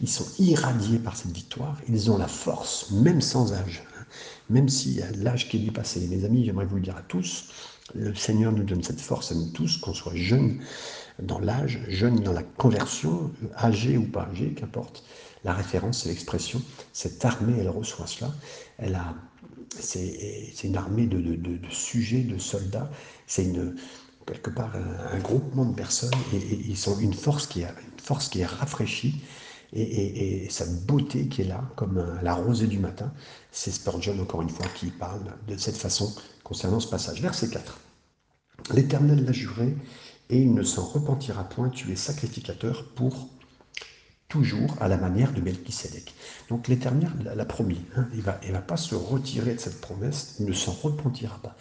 ils 0.00 0.08
sont 0.08 0.26
irradiés 0.38 0.98
par 0.98 1.16
cette 1.16 1.32
victoire. 1.32 1.78
Ils 1.88 2.10
ont 2.10 2.18
la 2.18 2.28
force, 2.28 2.90
même 2.90 3.20
sans 3.20 3.52
âge. 3.52 3.82
Hein. 3.98 4.04
Même 4.50 4.68
s'il 4.68 4.94
y 4.94 5.02
a 5.02 5.10
l'âge 5.12 5.48
qui 5.48 5.56
est 5.56 5.60
dépassé. 5.60 6.06
Mes 6.08 6.24
amis, 6.24 6.44
j'aimerais 6.44 6.66
vous 6.66 6.76
le 6.76 6.82
dire 6.82 6.96
à 6.96 7.02
tous. 7.02 7.46
Le 7.94 8.14
Seigneur 8.14 8.52
nous 8.52 8.64
donne 8.64 8.82
cette 8.82 9.00
force 9.00 9.32
à 9.32 9.34
nous 9.34 9.50
tous, 9.50 9.76
qu'on 9.76 9.92
soit 9.94 10.14
jeune 10.14 10.60
dans 11.22 11.38
l'âge, 11.38 11.80
jeune 11.88 12.20
dans 12.20 12.32
la 12.32 12.42
conversion, 12.42 13.30
âgé 13.56 13.98
ou 13.98 14.06
pas 14.06 14.28
âgé, 14.30 14.54
qu'importe 14.54 15.04
la 15.44 15.52
référence, 15.52 16.06
l'expression. 16.06 16.62
Cette 16.92 17.24
armée, 17.24 17.54
elle 17.58 17.68
reçoit 17.68 18.06
cela. 18.06 18.32
Elle 18.78 18.94
a, 18.94 19.14
c'est, 19.78 20.52
une 20.64 20.76
armée 20.76 21.06
de, 21.06 21.58
sujets, 21.70 22.22
de 22.22 22.38
soldats. 22.38 22.90
C'est 23.26 23.44
une, 23.44 23.76
quelque 24.26 24.50
part 24.50 24.72
un, 24.74 25.18
groupement 25.18 25.66
de 25.66 25.74
personnes 25.74 26.10
et, 26.32 26.38
ils 26.66 26.76
sont 26.76 26.98
une 26.98 27.14
force 27.14 27.46
qui, 27.46 27.62
une 27.62 28.00
force 28.02 28.28
qui 28.28 28.40
est 28.40 28.46
rafraîchie 28.46 29.22
et, 29.74 30.46
sa 30.50 30.66
beauté 30.66 31.28
qui 31.28 31.42
est 31.42 31.46
là, 31.46 31.62
comme 31.76 32.18
la 32.22 32.34
rosée 32.34 32.66
du 32.68 32.78
matin. 32.78 33.12
C'est 33.50 33.72
Spurgeon, 33.72 34.18
encore 34.20 34.42
une 34.42 34.50
fois, 34.50 34.66
qui 34.74 34.86
parle 34.86 35.36
de 35.48 35.56
cette 35.56 35.76
façon 35.76 36.14
concernant 36.42 36.80
ce 36.80 36.88
passage. 36.88 37.20
Verset 37.20 37.50
4. 37.50 37.80
L'Éternel 38.72 39.24
l'a 39.24 39.32
juré 39.32 39.76
et 40.30 40.40
il 40.40 40.54
ne 40.54 40.62
s'en 40.62 40.84
repentira 40.84 41.44
point, 41.44 41.68
tu 41.68 41.92
es 41.92 41.96
sacrificateur 41.96 42.86
pour 42.94 43.28
toujours 44.34 44.76
à 44.80 44.88
la 44.88 44.96
manière 44.96 45.32
de 45.32 45.40
Melchisédek. 45.40 46.12
Donc 46.48 46.66
l'Éternel 46.66 47.08
l'a 47.36 47.44
promis, 47.44 47.80
hein. 47.96 48.08
il 48.12 48.18
ne 48.18 48.22
va, 48.22 48.40
il 48.44 48.50
va 48.50 48.58
pas 48.58 48.76
se 48.76 48.96
retirer 48.96 49.54
de 49.54 49.60
cette 49.60 49.80
promesse, 49.80 50.34
il 50.40 50.46
ne 50.46 50.52
s'en 50.52 50.72
repentira 50.72 51.38
pas. 51.38 51.56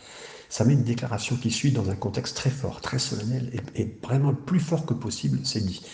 Ça 0.49 0.65
met 0.65 0.73
une 0.73 0.83
déclaration 0.83 1.35
qui 1.35 1.51
suit 1.51 1.71
dans 1.71 1.91
un 1.91 1.95
contexte 1.95 2.35
très 2.35 2.49
fort, 2.49 2.81
très 2.81 2.97
solennel 2.97 3.51
et, 3.75 3.85
vraiment 4.01 4.31
le 4.31 4.37
plus 4.37 4.59
fort 4.59 4.87
que 4.87 4.95
possible, 4.95 5.39
c'est 5.43 5.63
dit. 5.63 5.85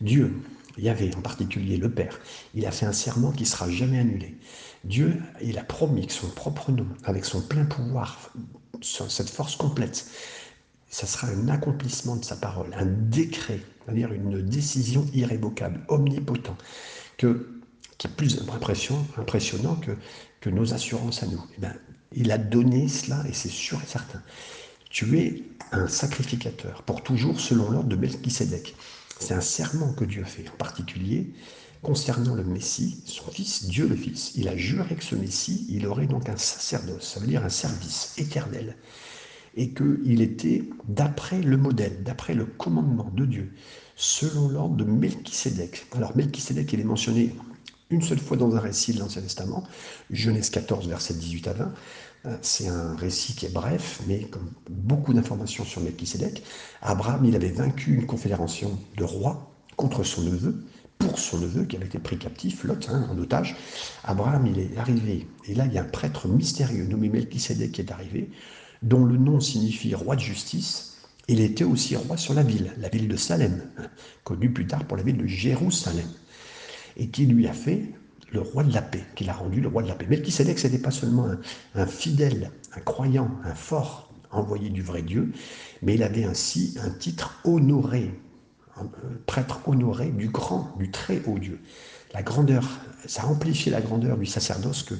Dieu, 0.00 0.34
Yahvé 0.78 1.14
en 1.16 1.20
particulier, 1.20 1.76
le 1.76 1.92
Père, 1.92 2.18
il 2.54 2.66
a 2.66 2.72
fait 2.72 2.86
un 2.86 2.92
serment 2.92 3.30
qui 3.30 3.46
sera 3.46 3.70
jamais 3.70 4.00
annulé. 4.00 4.36
Dieu, 4.82 5.22
il 5.40 5.58
a 5.58 5.64
promis 5.64 6.08
que 6.08 6.12
son 6.12 6.28
propre 6.28 6.72
nom, 6.72 6.88
avec 7.04 7.24
son 7.24 7.40
plein 7.40 7.66
pouvoir, 7.66 8.32
cette 8.82 9.30
force 9.30 9.54
complète, 9.54 10.10
ça 10.88 11.06
sera 11.06 11.28
un 11.28 11.48
accomplissement 11.48 12.16
de 12.16 12.24
sa 12.24 12.34
parole, 12.34 12.74
un 12.76 12.86
décret, 12.86 13.60
c'est-à-dire 13.86 14.12
une 14.12 14.42
décision 14.42 15.06
irrévocable, 15.14 15.80
omnipotent, 15.88 16.56
qui 17.16 17.26
est 17.26 18.16
plus 18.16 18.40
impressionnant 19.16 19.76
que, 19.76 19.96
nos 20.48 20.74
assurances 20.74 21.24
à 21.24 21.26
nous. 21.26 21.44
Eh 21.56 21.60
bien, 21.60 21.74
il 22.12 22.30
a 22.30 22.38
donné 22.38 22.86
cela 22.86 23.24
et 23.28 23.32
c'est 23.32 23.48
sûr 23.48 23.82
et 23.82 23.86
certain. 23.86 24.22
Tu 24.90 25.18
es 25.18 25.42
un 25.72 25.88
sacrificateur 25.88 26.84
pour 26.84 27.02
toujours 27.02 27.40
selon 27.40 27.68
l'ordre 27.68 27.88
de 27.88 27.96
Melchisédek. 27.96 28.76
C'est 29.18 29.34
un 29.34 29.40
serment 29.40 29.92
que 29.92 30.04
Dieu 30.04 30.22
fait, 30.22 30.48
en 30.48 30.56
particulier 30.56 31.32
concernant 31.82 32.34
le 32.34 32.44
Messie, 32.44 33.02
son 33.06 33.30
Fils, 33.30 33.66
Dieu 33.66 33.86
le 33.86 33.96
Fils. 33.96 34.32
Il 34.34 34.48
a 34.48 34.56
juré 34.56 34.94
que 34.94 35.04
ce 35.04 35.14
Messie, 35.14 35.66
il 35.68 35.86
aurait 35.86 36.06
donc 36.06 36.28
un 36.28 36.36
sacerdoce, 36.36 37.12
ça 37.14 37.20
veut 37.20 37.26
dire 37.26 37.44
un 37.44 37.48
service 37.48 38.14
éternel, 38.18 38.76
et 39.56 39.70
qu'il 39.70 40.20
était 40.20 40.64
d'après 40.88 41.40
le 41.40 41.56
modèle, 41.56 42.02
d'après 42.04 42.34
le 42.34 42.44
commandement 42.44 43.10
de 43.14 43.24
Dieu, 43.24 43.52
selon 43.96 44.48
l'ordre 44.48 44.76
de 44.76 44.84
Melchisédek. 44.84 45.86
Alors 45.96 46.16
Melchisédek, 46.16 46.72
il 46.72 46.80
est 46.80 46.84
mentionné 46.84 47.34
une 47.90 48.02
seule 48.02 48.18
fois 48.18 48.36
dans 48.36 48.54
un 48.54 48.60
récit 48.60 48.92
de 48.92 48.98
l'Ancien 48.98 49.22
Testament, 49.22 49.64
Genèse 50.10 50.50
14, 50.50 50.88
versets 50.88 51.14
18 51.14 51.48
à 51.48 51.52
20. 51.52 51.74
Euh, 52.26 52.36
c'est 52.42 52.68
un 52.68 52.96
récit 52.96 53.34
qui 53.34 53.46
est 53.46 53.52
bref, 53.52 54.00
mais 54.06 54.22
comme 54.24 54.50
beaucoup 54.68 55.14
d'informations 55.14 55.64
sur 55.64 55.80
Melchisédek. 55.80 56.42
Abraham, 56.82 57.24
il 57.24 57.36
avait 57.36 57.50
vaincu 57.50 57.94
une 57.94 58.06
confédération 58.06 58.78
de 58.96 59.04
rois 59.04 59.52
contre 59.76 60.02
son 60.02 60.22
neveu, 60.22 60.64
pour 60.98 61.18
son 61.18 61.38
neveu 61.38 61.64
qui 61.64 61.76
avait 61.76 61.86
été 61.86 61.98
pris 61.98 62.18
captif, 62.18 62.64
Lot, 62.64 62.88
hein, 62.90 63.06
en 63.10 63.18
otage. 63.18 63.56
Abraham, 64.04 64.46
il 64.46 64.58
est 64.58 64.76
arrivé, 64.78 65.26
et 65.46 65.54
là, 65.54 65.66
il 65.66 65.72
y 65.72 65.78
a 65.78 65.82
un 65.82 65.84
prêtre 65.84 66.26
mystérieux 66.26 66.86
nommé 66.86 67.08
Melchisédek 67.08 67.72
qui 67.72 67.82
est 67.82 67.92
arrivé, 67.92 68.30
dont 68.82 69.04
le 69.04 69.16
nom 69.16 69.40
signifie 69.40 69.94
roi 69.94 70.16
de 70.16 70.20
justice. 70.20 70.98
Il 71.28 71.40
était 71.40 71.64
aussi 71.64 71.96
roi 71.96 72.16
sur 72.16 72.34
la 72.34 72.42
ville, 72.42 72.72
la 72.78 72.88
ville 72.88 73.08
de 73.08 73.16
Salem, 73.16 73.62
connue 74.22 74.52
plus 74.52 74.66
tard 74.66 74.84
pour 74.84 74.96
la 74.96 75.02
ville 75.02 75.16
de 75.16 75.26
Jérusalem 75.26 76.06
et 76.96 77.08
qui 77.08 77.26
lui 77.26 77.46
a 77.46 77.52
fait 77.52 77.82
le 78.32 78.40
roi 78.40 78.64
de 78.64 78.72
la 78.72 78.82
paix, 78.82 79.04
qui 79.14 79.24
l'a 79.24 79.32
rendu 79.32 79.60
le 79.60 79.68
roi 79.68 79.82
de 79.82 79.88
la 79.88 79.94
paix. 79.94 80.06
Melchisedec, 80.08 80.58
ce 80.58 80.66
n'était 80.66 80.82
pas 80.82 80.90
seulement 80.90 81.28
un, 81.74 81.86
fidèle, 81.86 82.50
un 82.74 82.80
croyant, 82.80 83.30
un 83.44 83.54
fort 83.54 84.12
envoyé 84.30 84.70
du 84.70 84.82
vrai 84.82 85.02
Dieu, 85.02 85.32
mais 85.82 85.94
il 85.94 86.02
avait 86.02 86.24
ainsi 86.24 86.76
un 86.82 86.90
titre 86.90 87.40
honoré, 87.44 88.10
un 88.76 88.88
prêtre 89.26 89.60
honoré 89.66 90.10
du 90.10 90.28
grand, 90.28 90.74
du 90.78 90.90
très 90.90 91.22
haut 91.26 91.38
Dieu. 91.38 91.60
La 92.12 92.22
grandeur, 92.22 92.68
ça 93.06 93.26
amplifiait 93.26 93.72
la 93.72 93.80
grandeur 93.80 94.16
du 94.16 94.26
sacerdoce 94.26 94.82
que, 94.82 94.94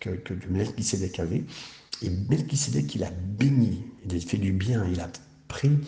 que, 0.00 0.10
que 0.10 0.34
Melchisedec 0.50 1.18
avait. 1.18 1.44
Et 2.02 2.10
Melchisedec, 2.10 2.94
il 2.94 3.04
a 3.04 3.10
béni, 3.10 3.84
il 4.04 4.16
a 4.16 4.20
fait 4.20 4.36
du 4.36 4.52
bien, 4.52 4.86
il 4.90 5.00
a 5.00 5.08
pris 5.48 5.78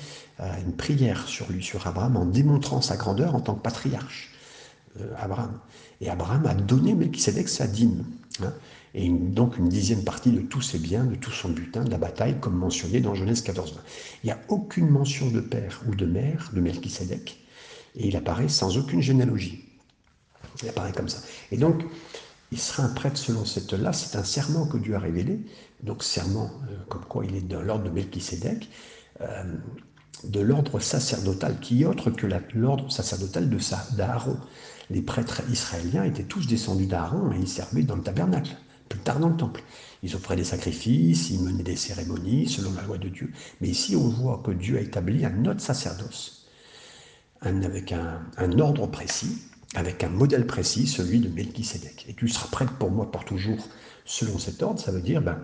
euh, 0.40 0.52
une 0.64 0.72
prière 0.72 1.28
sur 1.28 1.50
lui, 1.50 1.62
sur 1.62 1.86
Abraham, 1.86 2.16
en 2.16 2.26
démontrant 2.26 2.80
sa 2.80 2.96
grandeur 2.96 3.34
en 3.34 3.40
tant 3.40 3.54
que 3.54 3.62
patriarche. 3.62 4.32
Euh, 5.00 5.14
Abraham. 5.18 5.60
Et 6.00 6.08
Abraham 6.08 6.46
a 6.46 6.54
donné 6.54 6.94
Melchisedec 6.94 7.48
sa 7.48 7.66
dîme. 7.66 8.04
Hein, 8.42 8.52
et 8.94 9.08
donc 9.08 9.56
une 9.56 9.68
dixième 9.68 10.02
partie 10.02 10.32
de 10.32 10.40
tous 10.40 10.62
ses 10.62 10.78
biens, 10.78 11.04
de 11.04 11.14
tout 11.14 11.30
son 11.30 11.50
butin, 11.50 11.84
de 11.84 11.90
la 11.90 11.98
bataille, 11.98 12.40
comme 12.40 12.56
mentionné 12.56 13.00
dans 13.00 13.14
Genèse 13.14 13.42
14. 13.42 13.78
Il 14.24 14.26
n'y 14.26 14.32
a 14.32 14.40
aucune 14.48 14.88
mention 14.88 15.30
de 15.30 15.40
père 15.40 15.80
ou 15.86 15.94
de 15.94 16.06
mère 16.06 16.50
de 16.52 16.60
Melchisedec, 16.60 17.38
et 17.94 18.08
il 18.08 18.16
apparaît 18.16 18.48
sans 18.48 18.78
aucune 18.78 19.00
généalogie. 19.00 19.64
Il 20.62 20.68
apparaît 20.68 20.92
comme 20.92 21.08
ça. 21.08 21.20
Et 21.52 21.56
donc, 21.56 21.84
il 22.50 22.58
sera 22.58 22.82
un 22.82 22.88
prêtre 22.88 23.16
selon 23.16 23.44
cette 23.44 23.72
là, 23.72 23.92
c'est 23.92 24.18
un 24.18 24.24
serment 24.24 24.66
que 24.66 24.76
Dieu 24.76 24.96
a 24.96 24.98
révélé, 24.98 25.38
donc 25.82 26.02
serment 26.02 26.50
euh, 26.70 26.76
comme 26.88 27.04
quoi 27.04 27.24
il 27.24 27.34
est 27.34 27.46
de 27.46 27.56
l'ordre 27.56 27.84
de 27.84 27.90
Melchisedec, 27.90 28.68
euh, 29.20 29.44
de 30.24 30.40
l'ordre 30.40 30.80
sacerdotal, 30.80 31.58
qui 31.60 31.82
est 31.82 31.86
autre 31.86 32.10
que 32.10 32.26
l'ordre 32.54 32.90
sacerdotal 32.90 33.48
de 33.48 33.58
d'Aaron 33.96 34.38
les 34.90 35.02
prêtres 35.02 35.42
israéliens 35.50 36.04
étaient 36.04 36.24
tous 36.24 36.46
descendus 36.46 36.86
d'Aaron 36.86 37.32
et 37.32 37.38
ils 37.38 37.48
servaient 37.48 37.84
dans 37.84 37.96
le 37.96 38.02
tabernacle, 38.02 38.56
plus 38.88 38.98
tard 38.98 39.20
dans 39.20 39.28
le 39.28 39.36
temple. 39.36 39.62
Ils 40.02 40.14
offraient 40.16 40.36
des 40.36 40.44
sacrifices, 40.44 41.30
ils 41.30 41.40
menaient 41.40 41.62
des 41.62 41.76
cérémonies 41.76 42.48
selon 42.48 42.72
la 42.74 42.82
loi 42.82 42.98
de 42.98 43.08
Dieu. 43.08 43.32
Mais 43.60 43.68
ici, 43.68 43.94
on 43.94 44.08
voit 44.08 44.42
que 44.44 44.50
Dieu 44.50 44.78
a 44.78 44.80
établi 44.80 45.24
un 45.24 45.44
autre 45.46 45.60
sacerdoce, 45.60 46.48
avec 47.40 47.92
un, 47.92 48.58
ordre 48.58 48.86
précis, 48.88 49.38
avec 49.74 50.02
un 50.02 50.08
modèle 50.08 50.46
précis, 50.46 50.86
celui 50.88 51.20
de 51.20 51.28
Melchisédek. 51.28 52.06
Et 52.08 52.14
tu 52.14 52.28
seras 52.28 52.48
prêtre 52.48 52.74
pour 52.74 52.90
moi 52.90 53.10
pour 53.10 53.24
toujours 53.24 53.68
selon 54.04 54.38
cet 54.38 54.62
ordre. 54.62 54.80
Ça 54.80 54.90
veut 54.90 55.00
dire 55.00 55.22
ben, 55.22 55.38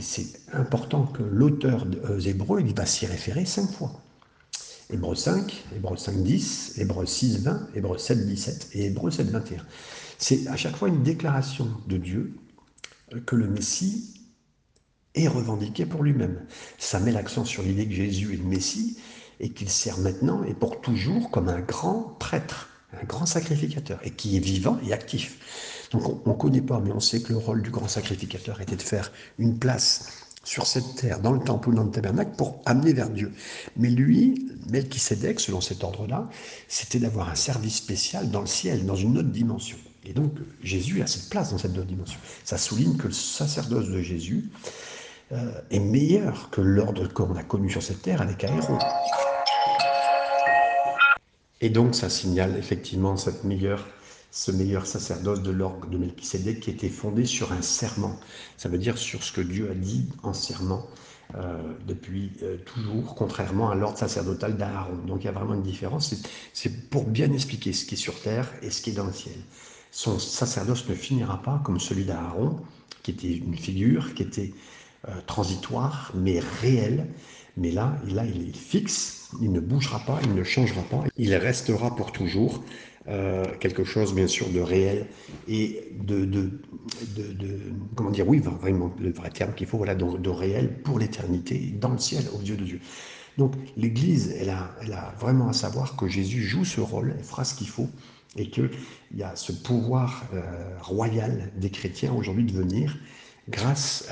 c'est 0.00 0.40
important 0.52 1.06
que 1.06 1.22
l'auteur 1.22 1.86
des 1.86 2.28
Hébreux 2.28 2.60
il 2.60 2.74
va 2.74 2.86
s'y 2.86 3.06
référer 3.06 3.44
cinq 3.44 3.70
fois. 3.70 3.92
Hébreu 4.92 5.14
5, 5.14 5.64
Hébreu 5.76 5.96
5, 5.96 6.16
10, 6.16 6.74
Hébreu 6.78 7.06
6, 7.06 7.44
20, 7.44 7.68
Hébreu 7.76 7.96
7, 7.96 8.26
17 8.26 8.70
et 8.72 8.86
Hébreu 8.86 9.10
7, 9.10 9.28
21. 9.28 9.64
C'est 10.18 10.48
à 10.48 10.56
chaque 10.56 10.74
fois 10.74 10.88
une 10.88 11.04
déclaration 11.04 11.68
de 11.86 11.96
Dieu 11.96 12.34
que 13.24 13.36
le 13.36 13.46
Messie 13.46 14.14
est 15.14 15.28
revendiqué 15.28 15.86
pour 15.86 16.02
lui-même. 16.02 16.44
Ça 16.78 16.98
met 16.98 17.12
l'accent 17.12 17.44
sur 17.44 17.62
l'idée 17.62 17.86
que 17.86 17.94
Jésus 17.94 18.34
est 18.34 18.36
le 18.36 18.44
Messie 18.44 18.98
et 19.38 19.50
qu'il 19.50 19.70
sert 19.70 19.98
maintenant 19.98 20.44
et 20.44 20.54
pour 20.54 20.80
toujours 20.80 21.30
comme 21.30 21.48
un 21.48 21.60
grand 21.60 22.16
prêtre, 22.18 22.68
un 23.00 23.04
grand 23.04 23.26
sacrificateur, 23.26 23.98
et 24.02 24.10
qui 24.10 24.36
est 24.36 24.40
vivant 24.40 24.78
et 24.86 24.92
actif. 24.92 25.79
Donc 25.90 26.26
on 26.26 26.30
ne 26.30 26.36
connaît 26.36 26.60
pas, 26.60 26.80
mais 26.80 26.92
on 26.92 27.00
sait 27.00 27.20
que 27.20 27.32
le 27.32 27.38
rôle 27.38 27.62
du 27.62 27.70
grand 27.70 27.88
sacrificateur 27.88 28.60
était 28.60 28.76
de 28.76 28.82
faire 28.82 29.10
une 29.38 29.58
place 29.58 30.26
sur 30.44 30.66
cette 30.66 30.94
terre, 30.94 31.20
dans 31.20 31.32
le 31.32 31.40
temple 31.40 31.68
ou 31.68 31.74
dans 31.74 31.84
le 31.84 31.90
tabernacle, 31.90 32.32
pour 32.36 32.62
amener 32.64 32.92
vers 32.92 33.10
Dieu. 33.10 33.32
Mais 33.76 33.90
lui, 33.90 34.48
Melchisedec, 34.70 35.38
selon 35.38 35.60
cet 35.60 35.84
ordre-là, 35.84 36.28
c'était 36.66 36.98
d'avoir 36.98 37.28
un 37.28 37.34
service 37.34 37.76
spécial 37.76 38.30
dans 38.30 38.40
le 38.40 38.46
ciel, 38.46 38.86
dans 38.86 38.96
une 38.96 39.18
autre 39.18 39.28
dimension. 39.28 39.76
Et 40.06 40.12
donc 40.12 40.32
Jésus 40.62 41.02
a 41.02 41.06
cette 41.06 41.28
place 41.28 41.50
dans 41.50 41.58
cette 41.58 41.76
autre 41.76 41.86
dimension. 41.86 42.18
Ça 42.44 42.56
souligne 42.56 42.96
que 42.96 43.08
le 43.08 43.12
sacerdoce 43.12 43.88
de 43.88 44.00
Jésus 44.00 44.48
euh, 45.32 45.52
est 45.70 45.78
meilleur 45.78 46.48
que 46.50 46.62
l'ordre 46.62 47.06
qu'on 47.06 47.36
a 47.36 47.42
connu 47.42 47.70
sur 47.70 47.82
cette 47.82 48.02
terre 48.02 48.22
avec 48.22 48.42
Aéron. 48.42 48.78
Et 51.60 51.68
donc 51.68 51.94
ça 51.94 52.08
signale 52.08 52.56
effectivement 52.56 53.16
cette 53.18 53.44
meilleure 53.44 53.86
ce 54.30 54.50
meilleur 54.52 54.86
sacerdoce 54.86 55.42
de 55.42 55.50
l'orgue 55.50 55.90
de 55.90 55.98
Melchisédek 55.98 56.60
qui 56.60 56.70
était 56.70 56.88
fondé 56.88 57.24
sur 57.24 57.52
un 57.52 57.62
serment. 57.62 58.18
Ça 58.56 58.68
veut 58.68 58.78
dire 58.78 58.96
sur 58.96 59.22
ce 59.22 59.32
que 59.32 59.40
Dieu 59.40 59.70
a 59.70 59.74
dit 59.74 60.06
en 60.22 60.32
serment 60.32 60.86
euh, 61.36 61.62
depuis 61.86 62.32
euh, 62.42 62.56
toujours, 62.64 63.14
contrairement 63.14 63.70
à 63.70 63.74
l'ordre 63.74 63.98
sacerdotal 63.98 64.56
d'Aaron. 64.56 64.96
Donc 65.06 65.22
il 65.22 65.26
y 65.26 65.28
a 65.28 65.32
vraiment 65.32 65.54
une 65.54 65.62
différence. 65.62 66.14
C'est 66.52 66.90
pour 66.90 67.04
bien 67.04 67.32
expliquer 67.32 67.72
ce 67.72 67.84
qui 67.84 67.94
est 67.94 67.98
sur 67.98 68.20
terre 68.20 68.52
et 68.62 68.70
ce 68.70 68.82
qui 68.82 68.90
est 68.90 68.94
dans 68.94 69.06
le 69.06 69.12
ciel. 69.12 69.36
Son 69.90 70.18
sacerdoce 70.18 70.88
ne 70.88 70.94
finira 70.94 71.42
pas 71.42 71.60
comme 71.64 71.80
celui 71.80 72.04
d'Aaron, 72.04 72.60
qui 73.02 73.10
était 73.10 73.32
une 73.32 73.56
figure, 73.56 74.14
qui 74.14 74.22
était 74.22 74.52
euh, 75.08 75.12
transitoire, 75.26 76.12
mais 76.14 76.40
réelle. 76.60 77.06
Mais 77.56 77.72
là, 77.72 77.96
là, 78.08 78.24
il 78.24 78.48
est 78.48 78.56
fixe, 78.56 79.30
il 79.40 79.52
ne 79.52 79.60
bougera 79.60 79.98
pas, 80.00 80.20
il 80.22 80.34
ne 80.34 80.44
changera 80.44 80.82
pas, 80.82 81.04
il 81.16 81.34
restera 81.34 81.94
pour 81.94 82.12
toujours 82.12 82.62
euh, 83.08 83.46
quelque 83.60 83.82
chose 83.82 84.14
bien 84.14 84.26
sûr 84.26 84.50
de 84.50 84.60
réel 84.60 85.06
et 85.48 85.88
de, 86.02 86.26
de, 86.26 86.50
de, 87.16 87.58
comment 87.94 88.10
dire, 88.10 88.28
oui, 88.28 88.40
vraiment 88.40 88.94
le 89.00 89.10
vrai 89.10 89.30
terme 89.30 89.54
qu'il 89.54 89.66
faut, 89.66 89.78
voilà, 89.78 89.94
de, 89.94 90.28
réel 90.28 90.82
pour 90.82 90.98
l'éternité, 90.98 91.72
dans 91.80 91.88
le 91.88 91.98
ciel, 91.98 92.24
aux 92.34 92.42
yeux 92.42 92.58
de 92.58 92.64
Dieu. 92.64 92.80
Donc 93.38 93.54
l'Église, 93.78 94.36
elle 94.38 94.50
a, 94.50 94.70
elle 94.82 94.92
a 94.92 95.14
vraiment 95.18 95.48
à 95.48 95.54
savoir 95.54 95.96
que 95.96 96.08
Jésus 96.08 96.42
joue 96.42 96.66
ce 96.66 96.82
rôle, 96.82 97.14
elle 97.16 97.24
fera 97.24 97.44
ce 97.44 97.54
qu'il 97.54 97.68
faut, 97.68 97.88
et 98.36 98.50
qu'il 98.50 98.68
y 99.16 99.22
a 99.22 99.34
ce 99.34 99.52
pouvoir 99.52 100.24
euh, 100.34 100.42
royal 100.82 101.50
des 101.56 101.70
chrétiens 101.70 102.12
aujourd'hui 102.12 102.44
de 102.44 102.52
venir 102.52 102.98
grâce 103.48 104.08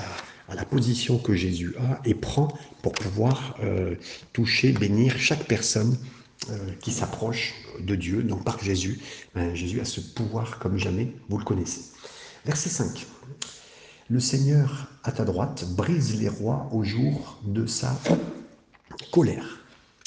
à, 0.49 0.55
la 0.55 0.65
position 0.65 1.19
que 1.19 1.35
Jésus 1.35 1.75
a 1.79 2.01
et 2.07 2.15
prend 2.15 2.49
pour 2.81 2.93
pouvoir 2.93 3.55
euh, 3.63 3.97
toucher, 4.33 4.73
bénir 4.73 5.19
chaque 5.19 5.45
personne 5.45 5.95
qui 6.81 6.93
s'approche 6.93 7.53
de 7.81 7.95
Dieu, 7.95 8.23
donc 8.23 8.45
par 8.45 8.63
Jésus. 8.63 9.01
Ben, 9.35 9.55
Jésus 9.55 9.81
a 9.81 9.85
ce 9.85 10.01
pouvoir 10.01 10.59
comme 10.59 10.79
jamais, 10.79 11.13
vous 11.29 11.39
le 11.39 11.45
connaissez. 11.45 11.83
Verset 12.45 12.71
5. 12.71 13.07
Le 14.11 14.21
Seigneur 14.21 14.89
à 15.05 15.13
ta 15.13 15.25
droite 15.25 15.67
brise 15.77 16.19
les 16.19 16.29
rois 16.29 16.69
au 16.73 16.83
jour 16.83 17.39
de 17.45 17.67
sa 17.67 17.95
colère. 19.13 19.59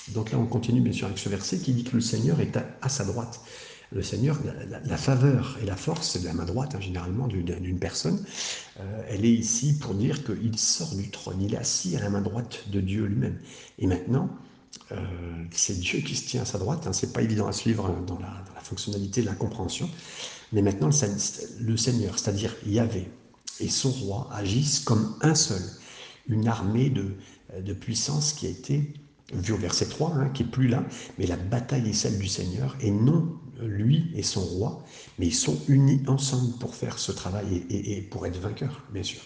Donc 0.10 0.32
là, 0.32 0.40
on 0.40 0.46
continue 0.46 0.82
bien 0.82 0.94
sûr 0.94 1.06
avec 1.06 1.20
ce 1.20 1.30
verset 1.30 1.60
qui 1.60 1.74
dit 1.74 1.84
que 1.84 1.96
le 1.96 2.02
Seigneur 2.02 2.40
est 2.42 2.58
à, 2.82 2.90
sa 2.90 3.06
droite. 3.06 3.42
Le 3.92 4.02
Seigneur, 4.02 4.40
la, 4.86 4.98
faveur 4.98 5.58
et 5.62 5.66
la 5.66 5.76
force, 5.76 6.20
de 6.20 6.26
la 6.26 6.34
main 6.34 6.46
droite, 6.46 6.74
hein, 6.76 6.80
généralement, 6.82 7.28
d'une 7.28 7.80
personne. 7.80 8.24
Euh, 8.80 9.04
elle 9.10 9.26
est 9.26 9.34
ici 9.34 9.78
pour 9.78 9.94
dire 9.94 10.24
qu'il 10.24 10.58
sort 10.58 10.96
du 10.96 11.10
trône, 11.10 11.42
il 11.42 11.54
est 11.54 11.58
assis 11.58 11.96
à 11.96 12.00
la 12.00 12.10
main 12.10 12.22
droite 12.22 12.64
de 12.70 12.80
Dieu 12.80 13.06
lui-même. 13.06 13.38
Et 13.80 13.88
maintenant, 13.88 14.30
euh, 14.92 14.96
c'est 15.52 15.80
Dieu 15.80 16.00
qui 16.00 16.16
se 16.16 16.28
tient 16.28 16.42
à 16.42 16.46
sa 16.46 16.58
droite. 16.58 16.86
Hein, 16.88 16.94
c'est 16.94 17.14
pas 17.14 17.22
évident 17.22 17.48
à 17.48 17.52
suivre 17.52 17.90
dans 18.08 18.20
la, 18.20 18.28
dans 18.28 18.54
la, 18.54 18.62
fonctionnalité 18.62 19.22
la 19.22 19.34
compréhension. 19.34 19.90
Mais 20.52 20.62
maintenant, 20.62 20.90
le 21.60 21.78
Seigneur, 21.78 22.20
c'est-à-dire 22.20 22.56
Yahvé 22.66 23.10
et 23.60 23.70
son 23.70 23.92
roi, 23.92 24.30
agissent 24.32 24.80
comme 24.80 25.16
un 25.22 25.36
seul, 25.36 25.62
une 26.28 26.48
armée 26.48 26.90
de, 26.90 27.74
puissance 27.74 28.34
qui 28.34 28.48
a 28.48 28.50
été 28.50 28.94
vu 29.34 29.54
au 29.54 29.58
verset 29.58 29.88
3, 29.88 30.14
hein, 30.14 30.30
qui 30.30 30.44
est 30.44 30.46
plus 30.46 30.68
là, 30.68 30.84
mais 31.18 31.26
la 31.26 31.38
bataille 31.38 31.90
est 31.90 31.94
celle 31.94 32.18
du 32.18 32.28
Seigneur, 32.28 32.76
et 32.82 32.92
non 32.92 33.38
lui 33.62 34.12
et 34.16 34.24
son 34.24 34.42
roi, 34.42 34.84
mais 35.20 35.28
ils 35.28 35.36
sont 35.36 35.58
unis 35.68 36.02
ensemble 36.08 36.58
pour 36.58 36.76
faire 36.76 36.98
ce 37.00 37.12
travail 37.12 37.66
et, 37.70 38.02
pour 38.02 38.26
être 38.26 38.40
vainqueurs, 38.40 38.84
bien 38.92 39.04
sûr. 39.04 39.22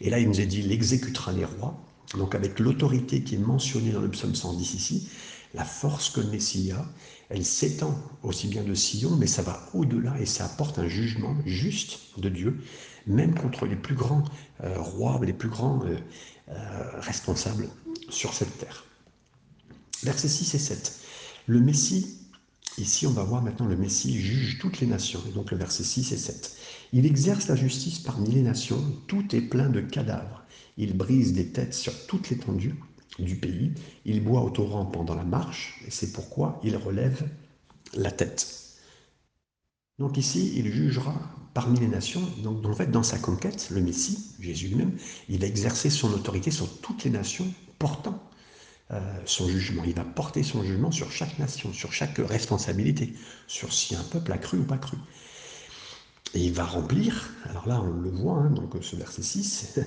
Et 0.00 0.10
là, 0.10 0.18
il 0.18 0.28
nous 0.28 0.40
est 0.40 0.46
dit, 0.46 0.60
il 0.60 0.72
exécutera 0.72 1.32
les 1.32 1.44
rois, 1.44 1.80
donc 2.16 2.34
avec 2.34 2.58
l'autorité 2.58 3.22
qui 3.22 3.34
est 3.34 3.38
mentionnée 3.38 3.92
dans 3.92 4.00
le 4.00 4.10
psaume 4.10 4.34
110 4.34 4.74
ici, 4.74 5.08
la 5.54 5.64
force 5.64 6.10
que 6.10 6.20
le 6.20 6.28
Messie 6.28 6.72
a, 6.72 6.86
elle 7.30 7.44
s'étend 7.44 7.94
aussi 8.22 8.48
bien 8.48 8.62
de 8.62 8.74
Sion, 8.74 9.16
mais 9.16 9.26
ça 9.26 9.42
va 9.42 9.68
au-delà 9.74 10.18
et 10.20 10.26
ça 10.26 10.46
apporte 10.46 10.78
un 10.78 10.88
jugement 10.88 11.36
juste 11.44 11.98
de 12.18 12.28
Dieu, 12.28 12.60
même 13.06 13.34
contre 13.34 13.66
les 13.66 13.76
plus 13.76 13.94
grands 13.94 14.24
euh, 14.62 14.78
rois, 14.78 15.20
les 15.24 15.32
plus 15.32 15.48
grands 15.48 15.84
euh, 15.84 15.96
euh, 16.50 17.00
responsables 17.00 17.68
sur 18.08 18.32
cette 18.32 18.56
terre. 18.58 18.84
Versets 20.02 20.28
6 20.28 20.54
et 20.54 20.58
7. 20.58 21.00
Le 21.46 21.60
Messie, 21.60 22.18
ici 22.78 23.06
on 23.06 23.12
va 23.12 23.24
voir 23.24 23.42
maintenant 23.42 23.66
le 23.66 23.76
Messie 23.76 24.18
juge 24.20 24.58
toutes 24.58 24.80
les 24.80 24.86
nations, 24.86 25.20
donc 25.34 25.50
le 25.50 25.58
verset 25.58 25.84
6 25.84 26.12
et 26.12 26.16
7. 26.16 26.56
Il 26.92 27.04
exerce 27.04 27.48
la 27.48 27.56
justice 27.56 27.98
parmi 27.98 28.30
les 28.30 28.42
nations, 28.42 28.82
tout 29.06 29.34
est 29.34 29.42
plein 29.42 29.68
de 29.68 29.80
cadavres. 29.80 30.44
Il 30.78 30.96
brise 30.96 31.34
des 31.34 31.48
têtes 31.48 31.74
sur 31.74 32.06
toute 32.06 32.30
l'étendue 32.30 32.74
du 33.18 33.36
pays, 33.36 33.74
il 34.04 34.22
boit 34.22 34.42
au 34.42 34.50
torrent 34.50 34.86
pendant 34.86 35.14
la 35.14 35.24
marche, 35.24 35.82
et 35.86 35.90
c'est 35.90 36.12
pourquoi 36.12 36.60
il 36.62 36.76
relève 36.76 37.28
la 37.94 38.10
tête. 38.10 38.58
Donc 39.98 40.16
ici, 40.16 40.52
il 40.56 40.70
jugera 40.72 41.14
parmi 41.54 41.78
les 41.80 41.88
nations. 41.88 42.22
Donc 42.42 42.64
en 42.64 42.72
fait, 42.74 42.90
dans 42.90 43.02
sa 43.02 43.18
conquête, 43.18 43.68
le 43.70 43.80
Messie, 43.80 44.30
Jésus 44.38 44.68
lui-même, 44.68 44.96
il 45.28 45.40
va 45.40 45.46
exercer 45.46 45.90
son 45.90 46.12
autorité 46.12 46.50
sur 46.52 46.80
toutes 46.80 47.02
les 47.04 47.10
nations, 47.10 47.52
portant 47.80 48.22
euh, 48.92 49.00
son 49.26 49.48
jugement. 49.48 49.82
Il 49.84 49.94
va 49.94 50.04
porter 50.04 50.44
son 50.44 50.62
jugement 50.62 50.92
sur 50.92 51.10
chaque 51.10 51.38
nation, 51.40 51.72
sur 51.72 51.92
chaque 51.92 52.18
responsabilité, 52.18 53.14
sur 53.48 53.72
si 53.72 53.96
un 53.96 54.04
peuple 54.04 54.32
a 54.32 54.38
cru 54.38 54.58
ou 54.58 54.64
pas 54.64 54.78
cru. 54.78 54.98
Et 56.34 56.40
il 56.40 56.52
va 56.52 56.64
remplir, 56.64 57.32
alors 57.44 57.66
là 57.66 57.80
on 57.80 57.90
le 58.00 58.10
voit, 58.10 58.34
hein, 58.34 58.50
donc 58.50 58.76
ce 58.82 58.96
verset 58.96 59.22
6, 59.22 59.80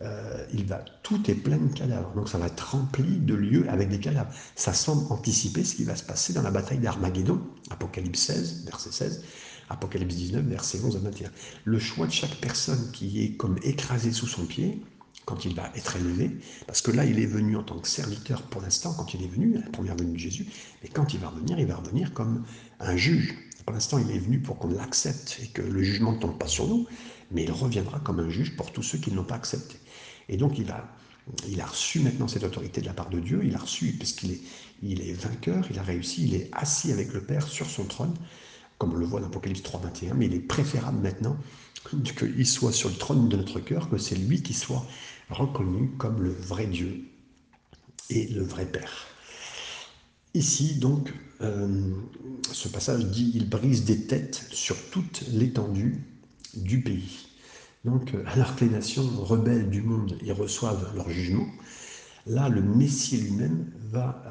euh, 0.00 0.46
il 0.52 0.64
va, 0.64 0.82
tout 1.02 1.30
est 1.30 1.34
plein 1.34 1.58
de 1.58 1.72
cadavres, 1.72 2.12
donc 2.14 2.28
ça 2.28 2.38
va 2.38 2.46
être 2.46 2.72
rempli 2.72 3.18
de 3.18 3.34
lieux 3.34 3.66
avec 3.68 3.90
des 3.90 4.00
cadavres. 4.00 4.32
Ça 4.56 4.72
semble 4.72 5.04
anticiper 5.12 5.64
ce 5.64 5.74
qui 5.74 5.84
va 5.84 5.96
se 5.96 6.02
passer 6.02 6.32
dans 6.32 6.42
la 6.42 6.50
bataille 6.50 6.78
d'Armageddon, 6.78 7.40
Apocalypse 7.70 8.20
16, 8.20 8.64
verset 8.64 8.90
16, 8.90 9.24
Apocalypse 9.68 10.14
19, 10.14 10.44
verset 10.46 10.80
11 10.82 10.96
à 10.96 10.98
21. 11.00 11.30
Le 11.64 11.78
choix 11.78 12.06
de 12.06 12.12
chaque 12.12 12.34
personne 12.36 12.90
qui 12.92 13.22
est 13.22 13.36
comme 13.36 13.58
écrasée 13.62 14.12
sous 14.12 14.26
son 14.26 14.46
pied, 14.46 14.82
quand 15.24 15.44
il 15.44 15.54
va 15.54 15.70
être 15.76 15.96
élevé, 15.96 16.38
parce 16.66 16.82
que 16.82 16.90
là, 16.90 17.04
il 17.04 17.20
est 17.20 17.26
venu 17.26 17.56
en 17.56 17.62
tant 17.62 17.78
que 17.78 17.86
serviteur 17.86 18.42
pour 18.42 18.60
l'instant, 18.60 18.94
quand 18.94 19.14
il 19.14 19.22
est 19.22 19.28
venu, 19.28 19.54
la 19.54 19.70
première 19.70 19.96
venue 19.96 20.14
de 20.14 20.18
Jésus, 20.18 20.46
mais 20.82 20.88
quand 20.88 21.14
il 21.14 21.20
va 21.20 21.28
revenir, 21.28 21.60
il 21.60 21.66
va 21.66 21.76
revenir 21.76 22.12
comme 22.12 22.44
un 22.80 22.96
juge. 22.96 23.34
Pour 23.64 23.74
l'instant, 23.74 23.98
il 23.98 24.10
est 24.10 24.18
venu 24.18 24.40
pour 24.40 24.58
qu'on 24.58 24.70
l'accepte 24.70 25.38
et 25.42 25.46
que 25.48 25.62
le 25.62 25.82
jugement 25.82 26.12
ne 26.12 26.18
tombe 26.18 26.38
pas 26.38 26.48
sur 26.48 26.66
nous, 26.66 26.86
mais 27.30 27.44
il 27.44 27.52
reviendra 27.52 28.00
comme 28.00 28.18
un 28.18 28.28
juge 28.28 28.56
pour 28.56 28.72
tous 28.72 28.82
ceux 28.82 28.98
qui 28.98 29.10
ne 29.10 29.16
l'ont 29.16 29.24
pas 29.24 29.36
accepté. 29.36 29.76
Et 30.28 30.36
donc, 30.36 30.58
il 30.58 30.70
a, 30.70 31.66
reçu 31.66 32.00
maintenant 32.00 32.28
cette 32.28 32.44
autorité 32.44 32.80
de 32.80 32.86
la 32.86 32.94
part 32.94 33.10
de 33.10 33.20
Dieu, 33.20 33.42
il 33.44 33.54
a 33.54 33.58
reçu, 33.58 33.92
parce 33.98 34.12
qu'il 34.12 34.32
est, 34.32 34.40
il 34.82 35.00
est 35.00 35.12
vainqueur, 35.12 35.66
il 35.70 35.78
a 35.78 35.82
réussi, 35.82 36.24
il 36.24 36.34
est 36.34 36.48
assis 36.52 36.92
avec 36.92 37.12
le 37.12 37.22
Père 37.22 37.46
sur 37.46 37.68
son 37.68 37.84
trône, 37.84 38.14
comme 38.78 38.92
on 38.92 38.96
le 38.96 39.06
voit 39.06 39.20
dans 39.20 39.26
Apocalypse 39.26 39.62
3, 39.62 39.80
21, 39.80 40.14
mais 40.14 40.26
il 40.26 40.34
est 40.34 40.40
préférable 40.40 41.00
maintenant 41.00 41.36
qu'il 42.16 42.46
soit 42.46 42.72
sur 42.72 42.88
le 42.88 42.96
trône 42.96 43.28
de 43.28 43.36
notre 43.36 43.60
cœur, 43.60 43.88
que 43.88 43.98
c'est 43.98 44.16
lui 44.16 44.42
qui 44.42 44.54
soit 44.54 44.86
reconnu 45.30 45.90
comme 45.98 46.22
le 46.22 46.32
vrai 46.32 46.66
Dieu 46.66 47.04
et 48.10 48.26
le 48.28 48.42
vrai 48.42 48.66
Père. 48.66 49.06
Ici, 50.34 50.76
donc, 50.76 51.12
euh, 51.42 51.92
ce 52.52 52.68
passage 52.68 53.04
dit 53.06 53.32
il 53.34 53.48
brise 53.48 53.84
des 53.84 54.06
têtes 54.06 54.46
sur 54.50 54.76
toute 54.90 55.24
l'étendue 55.32 56.04
du 56.54 56.80
pays. 56.80 57.28
Donc, 57.84 58.14
euh, 58.14 58.22
alors 58.26 58.54
que 58.56 58.64
les 58.64 58.70
nations 58.70 59.04
rebelles 59.22 59.70
du 59.70 59.82
monde 59.82 60.16
y 60.22 60.32
reçoivent 60.32 60.94
leur 60.94 61.10
jugement, 61.10 61.46
là, 62.26 62.48
le 62.48 62.62
Messie 62.62 63.18
lui-même 63.18 63.70
va, 63.90 64.22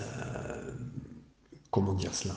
euh, 0.00 0.72
comment 1.70 1.92
dire 1.92 2.14
cela, 2.14 2.36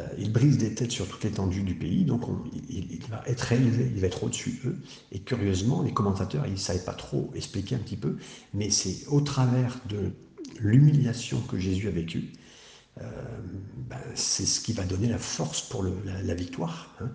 euh, 0.00 0.06
il 0.18 0.32
brise 0.32 0.58
des 0.58 0.74
têtes 0.74 0.92
sur 0.92 1.08
toute 1.08 1.24
l'étendue 1.24 1.62
du 1.62 1.74
pays, 1.74 2.04
donc 2.04 2.22
il, 2.68 3.00
va 3.08 3.22
être 3.26 3.52
élevé, 3.52 3.90
il 3.94 4.00
va 4.00 4.06
être 4.06 4.22
au-dessus 4.24 4.60
d'eux. 4.62 4.78
Et 5.12 5.20
curieusement, 5.20 5.82
les 5.82 5.92
commentateurs, 5.92 6.46
ils 6.46 6.52
ne 6.52 6.56
savaient 6.56 6.84
pas 6.84 6.94
trop 6.94 7.30
expliquer 7.34 7.74
un 7.74 7.78
petit 7.78 7.96
peu, 7.96 8.16
mais 8.54 8.70
c'est 8.70 9.06
au 9.08 9.20
travers 9.20 9.78
de 9.88 10.12
l'humiliation 10.58 11.40
que 11.40 11.58
Jésus 11.58 11.88
a 11.88 11.90
vécue, 11.90 12.32
euh, 13.00 13.04
ben, 13.88 14.00
c'est 14.14 14.46
ce 14.46 14.60
qui 14.60 14.72
va 14.72 14.84
donner 14.84 15.08
la 15.08 15.18
force 15.18 15.62
pour 15.62 15.82
la, 15.82 16.34
victoire. 16.34 16.94
Hein. 17.00 17.10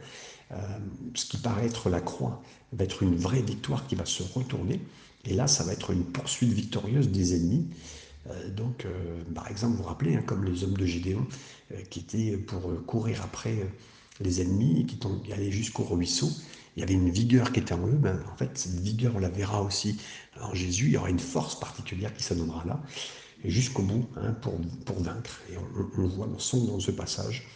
Euh, 0.52 0.58
ce 1.16 1.26
qui 1.26 1.38
paraît 1.38 1.66
être 1.66 1.90
la 1.90 2.02
croix 2.02 2.42
va 2.74 2.84
être 2.84 3.04
une 3.04 3.16
vraie 3.16 3.42
victoire 3.42 3.88
qui 3.88 3.96
va 3.96 4.06
se 4.06 4.24
retourner. 4.24 4.80
Et 5.26 5.34
là, 5.34 5.48
ça 5.48 5.64
va 5.64 5.74
être 5.74 5.92
une 5.92 6.04
poursuite 6.04 6.52
victorieuse 6.52 7.10
des 7.10 7.36
ennemis. 7.36 7.68
Euh, 8.30 8.50
donc, 8.50 8.86
euh, 8.86 9.24
par 9.34 9.48
exemple, 9.48 9.74
vous 9.74 9.84
vous 9.84 9.90
rappelez, 9.90 10.16
hein, 10.16 10.24
comme 10.26 10.46
les 10.46 10.64
hommes 10.64 10.78
de 10.78 10.86
Gédéon, 10.86 11.26
qui 11.90 12.00
étaient 12.00 12.38
pour 12.38 12.62
courir 12.86 13.24
après 13.24 13.68
les 14.20 14.40
ennemis 14.40 14.82
et 14.82 14.86
qui 14.86 15.34
allaient 15.34 15.52
jusqu'au 15.52 15.84
ruisseau, 15.84 16.30
il 16.76 16.82
y 16.82 16.84
avait 16.84 16.94
une 16.94 17.10
vigueur 17.10 17.52
qui 17.52 17.60
était 17.60 17.74
en 17.74 17.88
eux. 17.88 17.98
Ben, 17.98 18.20
en 18.32 18.38
fait, 18.38 18.56
cette 18.56 18.80
vigueur, 18.80 19.14
on 19.16 19.20
la 19.20 19.30
verra 19.30 19.64
aussi 19.64 19.98
en 20.40 20.54
Jésus. 20.54 20.86
Il 20.86 20.92
y 20.92 20.98
aura 20.98 21.10
une 21.10 21.20
force 21.20 21.60
particulière 21.60 22.14
qui 22.14 22.22
s'annonnera 22.22 22.64
là, 22.66 22.80
jusqu'au 23.44 23.82
bout, 23.82 24.06
hein, 24.18 24.34
pour, 24.42 24.54
pour, 24.86 25.02
vaincre. 25.02 25.42
Et 25.52 25.58
on, 25.58 26.02
on 26.04 26.08
voit 26.08 26.28
dans, 26.28 26.66
dans 26.66 26.80
ce 26.80 26.92
passage, 26.92 27.48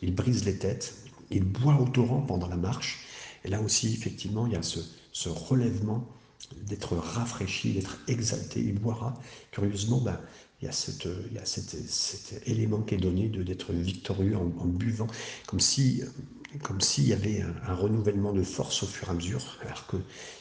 il 0.00 0.14
brise 0.14 0.46
les 0.46 0.56
têtes, 0.56 0.94
il 1.30 1.44
boit 1.44 1.80
au 1.80 1.88
torrent 1.88 2.22
pendant 2.22 2.48
la 2.48 2.56
marche. 2.56 3.04
Et 3.44 3.48
là 3.48 3.60
aussi, 3.60 3.92
effectivement, 3.92 4.46
il 4.46 4.52
y 4.52 4.56
a 4.56 4.62
ce, 4.62 5.28
relèvement 5.28 6.06
d'être 6.66 6.96
rafraîchi, 6.96 7.72
d'être 7.72 7.98
exalté. 8.08 8.60
Il 8.60 8.78
boira. 8.78 9.20
Curieusement, 9.50 10.00
ben, 10.00 10.20
il 10.60 10.66
y 10.66 10.68
a, 10.68 10.72
cette, 10.72 11.06
il 11.30 11.36
y 11.36 11.38
a 11.38 11.44
cet 11.44 12.42
élément 12.46 12.82
qui 12.82 12.94
est 12.94 12.98
donné 12.98 13.28
d'être 13.28 13.72
victorieux 13.72 14.36
en, 14.36 14.66
buvant, 14.66 15.06
comme 15.46 15.60
si 15.60 16.02
comme 16.62 16.80
s'il 16.80 17.06
y 17.06 17.12
avait 17.12 17.44
un, 17.66 17.74
renouvellement 17.74 18.32
de 18.32 18.42
force 18.42 18.82
au 18.82 18.86
fur 18.86 19.08
et 19.08 19.10
à 19.10 19.14
mesure, 19.14 19.58
alors 19.62 19.86
qu'il 19.86 20.00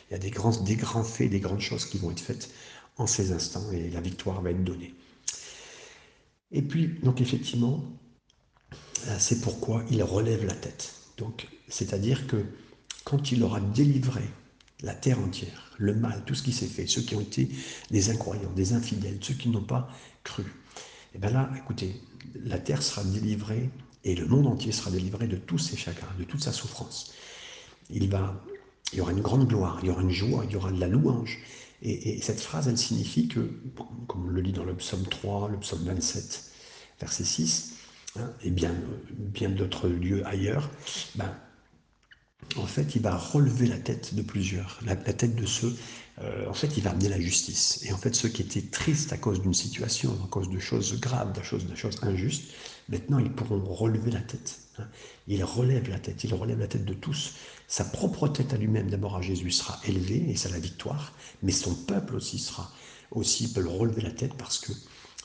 y 0.09 0.13
a 0.13 0.17
des 0.17 0.31
grands, 0.31 0.55
des 0.63 0.77
grands 0.77 1.03
faits, 1.03 1.29
des 1.29 1.41
grandes 1.41 1.59
choses 1.59 1.85
qui 1.85 1.97
vont 1.97 2.11
être 2.11 2.21
faites 2.21 2.49
en 2.97 3.07
ces 3.07 3.33
instants 3.33 3.69
et 3.71 3.89
la 3.89 3.99
victoire 3.99 4.41
va 4.41 4.51
être 4.51 4.63
donnée. 4.63 4.93
Et 6.51 6.61
puis, 6.61 6.87
donc 7.03 7.19
effectivement, 7.21 7.83
c'est 9.19 9.41
pourquoi 9.41 9.83
il 9.89 10.03
relève 10.03 10.45
la 10.45 10.53
tête. 10.53 10.93
Donc, 11.17 11.47
c'est-à-dire 11.67 12.27
que 12.27 12.45
quand 13.03 13.31
il 13.31 13.43
aura 13.43 13.59
délivré 13.59 14.23
la 14.81 14.93
terre 14.93 15.19
entière, 15.19 15.71
le 15.77 15.95
mal, 15.95 16.23
tout 16.25 16.35
ce 16.35 16.43
qui 16.43 16.51
s'est 16.51 16.67
fait, 16.67 16.87
ceux 16.87 17.01
qui 17.01 17.15
ont 17.15 17.21
été 17.21 17.49
des 17.89 18.09
incroyants, 18.09 18.51
des 18.55 18.73
infidèles, 18.73 19.17
ceux 19.21 19.33
qui 19.33 19.49
n'ont 19.49 19.61
pas 19.63 19.89
cru. 20.23 20.43
Et 20.43 21.15
eh 21.15 21.17
bien 21.19 21.31
là, 21.31 21.49
écoutez, 21.57 22.01
la 22.35 22.59
terre 22.59 22.83
sera 22.83 23.03
délivrée 23.03 23.69
et 24.03 24.15
le 24.15 24.27
monde 24.27 24.47
entier 24.47 24.71
sera 24.71 24.91
délivré 24.91 25.27
de 25.27 25.37
tous 25.37 25.57
ses 25.57 25.77
chagrins, 25.77 26.13
de 26.19 26.23
toute 26.23 26.43
sa 26.43 26.51
souffrance. 26.51 27.13
Il, 27.89 28.09
va, 28.09 28.43
il 28.91 28.99
y 28.99 29.01
aura 29.01 29.11
une 29.11 29.21
grande 29.21 29.47
gloire, 29.47 29.79
il 29.81 29.87
y 29.87 29.89
aura 29.89 30.01
une 30.01 30.11
joie, 30.11 30.43
il 30.45 30.51
y 30.51 30.55
aura 30.55 30.71
de 30.71 30.79
la 30.79 30.87
louange. 30.87 31.39
Et, 31.81 32.19
cette 32.21 32.39
phrase, 32.39 32.67
elle 32.67 32.77
signifie 32.77 33.27
que, 33.27 33.51
comme 34.07 34.25
on 34.25 34.29
le 34.29 34.41
lit 34.41 34.51
dans 34.51 34.63
le 34.63 34.75
psaume 34.75 35.05
3, 35.05 35.49
le 35.49 35.59
psaume 35.59 35.83
27, 35.83 36.51
verset 36.99 37.23
6, 37.23 37.73
hein, 38.19 38.33
et 38.43 38.51
bien, 38.51 38.73
bien 39.17 39.49
d'autres 39.49 39.87
lieux 39.87 40.25
ailleurs, 40.25 40.69
ben, 41.15 41.33
en 42.55 42.65
fait, 42.65 42.95
il 42.95 43.01
va 43.01 43.15
relever 43.15 43.67
la 43.67 43.77
tête 43.77 44.15
de 44.15 44.21
plusieurs, 44.21 44.79
la, 44.85 44.95
tête 44.95 45.35
de 45.35 45.45
ceux, 45.45 45.75
euh, 46.21 46.47
en 46.47 46.53
fait, 46.53 46.77
il 46.77 46.83
va 46.83 46.91
amener 46.91 47.09
la 47.09 47.19
justice. 47.19 47.83
Et 47.83 47.91
en 47.91 47.97
fait, 47.97 48.15
ceux 48.15 48.29
qui 48.29 48.41
étaient 48.41 48.61
tristes 48.61 49.11
à 49.11 49.17
cause 49.17 49.41
d'une 49.41 49.53
situation, 49.53 50.17
à 50.23 50.27
cause 50.27 50.49
de 50.49 50.59
choses 50.59 50.99
graves, 50.99 51.33
de 51.33 51.43
choses, 51.43 51.65
injustes, 52.03 52.51
maintenant, 52.89 53.19
ils 53.19 53.31
pourront 53.31 53.59
relever 53.59 54.11
la 54.11 54.21
tête. 54.21 54.59
Hein. 54.79 54.87
Il 55.27 55.43
relève 55.43 55.89
la 55.89 55.99
tête, 55.99 56.23
il 56.23 56.33
relève 56.33 56.59
la 56.59 56.67
tête 56.67 56.85
de 56.85 56.93
tous. 56.93 57.35
Sa 57.67 57.83
propre 57.83 58.27
tête 58.27 58.53
à 58.53 58.57
lui-même, 58.57 58.89
d'abord 58.89 59.17
à 59.17 59.21
Jésus, 59.21 59.51
sera 59.51 59.79
élevée, 59.85 60.29
et 60.29 60.35
c'est 60.35 60.51
la 60.51 60.59
victoire, 60.59 61.13
mais 61.43 61.51
son 61.51 61.75
peuple 61.75 62.15
aussi 62.15 62.39
sera, 62.39 62.71
aussi 63.11 63.51
peut 63.51 63.61
le 63.61 63.69
relever 63.69 64.01
la 64.01 64.11
tête 64.11 64.33
parce 64.35 64.57
que 64.57 64.71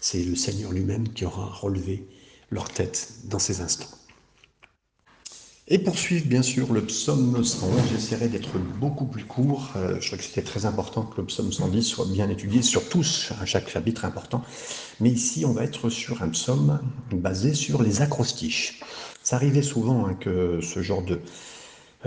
c'est 0.01 0.25
le 0.25 0.35
Seigneur 0.35 0.73
lui-même 0.73 1.09
qui 1.09 1.25
aura 1.25 1.47
relevé 1.47 2.07
leur 2.53 2.69
tête 2.69 3.09
dans 3.25 3.41
ces 3.41 3.61
instants. 3.63 3.89
Et 5.69 5.79
poursuivre 5.79 6.27
bien 6.27 6.43
sûr 6.43 6.73
le 6.73 6.85
psaume 6.85 7.43
111, 7.43 7.81
j'essaierai 7.93 8.29
d'être 8.29 8.59
beaucoup 8.59 9.07
plus 9.07 9.25
court, 9.25 9.71
euh, 9.77 9.97
je 10.01 10.07
crois 10.09 10.19
que 10.19 10.25
c'était 10.25 10.43
très 10.43 10.67
important 10.67 11.03
que 11.03 11.21
le 11.21 11.27
psaume 11.27 11.51
110 11.51 11.83
soit 11.83 12.05
bien 12.07 12.29
étudié 12.29 12.63
sur 12.63 12.89
tous, 12.89 13.33
chaque 13.47 13.71
chapitre 13.71 14.05
important, 14.05 14.43
mais 15.01 15.09
ici 15.09 15.45
on 15.47 15.53
va 15.53 15.65
être 15.65 15.89
sur 15.89 16.23
un 16.23 16.29
psaume 16.29 16.81
basé 17.13 17.55
sur 17.55 17.83
les 17.83 18.03
acrostiches. 18.03 18.81
Ça 19.23 19.37
arrivait 19.37 19.63
souvent 19.63 20.07
hein, 20.07 20.15
que 20.15 20.61
ce 20.61 20.83
genre 20.83 21.03
de, 21.03 21.21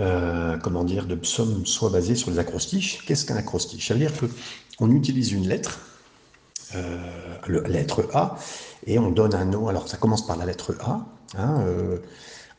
euh, 0.00 0.58
comment 0.58 0.84
dire, 0.84 1.06
de 1.06 1.14
psaume 1.14 1.64
soit 1.64 1.90
basé 1.90 2.14
sur 2.14 2.30
les 2.30 2.38
acrostiches. 2.38 3.04
Qu'est-ce 3.06 3.24
qu'un 3.24 3.36
acrostiche 3.36 3.88
Ça 3.88 3.94
veut 3.94 4.00
dire 4.00 4.12
qu'on 4.78 4.92
utilise 4.92 5.32
une 5.32 5.48
lettre, 5.48 5.80
euh, 6.74 7.38
la 7.48 7.68
lettre 7.68 8.08
A, 8.14 8.36
et 8.86 8.98
on 8.98 9.10
donne 9.10 9.34
un 9.34 9.44
nom, 9.44 9.68
alors 9.68 9.88
ça 9.88 9.96
commence 9.96 10.26
par 10.26 10.36
la 10.36 10.46
lettre 10.46 10.74
A, 10.80 11.06
hein, 11.38 11.64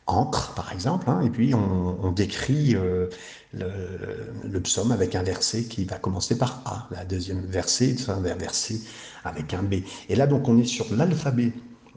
encre, 0.08 0.54
par 0.54 0.72
exemple, 0.72 1.08
hein, 1.08 1.20
et 1.22 1.30
puis 1.30 1.54
on, 1.54 2.10
décrit 2.12 2.74
euh, 2.74 3.08
le, 3.52 4.60
psaume 4.60 4.90
avec 4.90 5.14
un 5.14 5.22
verset 5.22 5.64
qui 5.64 5.84
va 5.84 5.98
commencer 5.98 6.36
par 6.36 6.62
A, 6.64 6.88
la 6.90 7.04
deuxième 7.04 7.42
verset, 7.42 7.94
un 8.08 8.20
verset 8.20 8.80
avec 9.24 9.54
un 9.54 9.62
B. 9.62 9.74
Et 10.08 10.16
là, 10.16 10.26
donc, 10.26 10.48
on 10.48 10.58
est 10.58 10.64
sur 10.64 10.86
l'alphabet, 10.94 11.52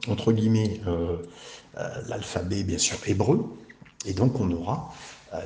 entre 0.08 0.32
guillemets, 0.32 0.80
euh, 0.86 1.16
euh, 1.78 1.88
l'alphabet, 2.08 2.62
bien 2.62 2.78
sûr, 2.78 2.98
hébreu, 3.06 3.44
et 4.04 4.12
donc 4.12 4.38
on 4.40 4.50
aura 4.50 4.92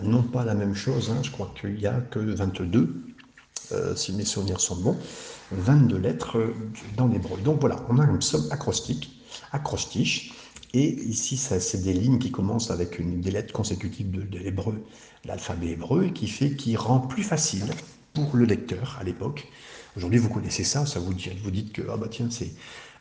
non 0.02 0.22
pas 0.22 0.44
la 0.44 0.54
même 0.54 0.74
chose, 0.74 1.10
hein, 1.10 1.20
je 1.22 1.30
crois 1.30 1.52
qu'il 1.60 1.74
n'y 1.74 1.86
a 1.86 2.00
que 2.10 2.18
22, 2.18 3.04
si 3.94 4.12
mes 4.14 4.24
souvenirs 4.24 4.60
sont 4.60 4.74
bons, 4.74 4.96
22 5.52 5.98
lettres 5.98 6.52
dans 6.96 7.06
l'hébreu. 7.06 7.38
Donc 7.40 7.60
voilà, 7.60 7.84
on 7.88 7.98
a 7.98 8.04
un 8.04 8.16
psaume 8.16 8.46
acrostique, 8.50 9.20
acrostiche, 9.52 10.32
et 10.78 10.90
ici, 11.04 11.38
c'est 11.38 11.82
des 11.82 11.94
lignes 11.94 12.18
qui 12.18 12.30
commencent 12.30 12.70
avec 12.70 12.98
une, 12.98 13.20
des 13.20 13.30
lettres 13.30 13.52
consécutives 13.52 14.10
de, 14.10 14.38
l'hébreu, 14.38 14.84
l'alphabet 15.24 15.68
hébreu, 15.68 16.04
et 16.04 16.12
qui 16.12 16.28
fait, 16.28 16.54
qui 16.54 16.76
rend 16.76 17.00
plus 17.00 17.22
facile 17.22 17.64
pour 18.12 18.36
le 18.36 18.44
lecteur 18.44 18.98
à 19.00 19.04
l'époque. 19.04 19.48
Aujourd'hui, 19.96 20.18
vous 20.18 20.28
connaissez 20.28 20.64
ça, 20.64 20.84
ça 20.84 21.00
vous 21.00 21.14
dit, 21.14 21.30
vous 21.42 21.50
dites 21.50 21.72
que 21.72 21.82
ah 21.90 21.96
bah 21.96 22.08
tiens, 22.10 22.28
c'est 22.30 22.52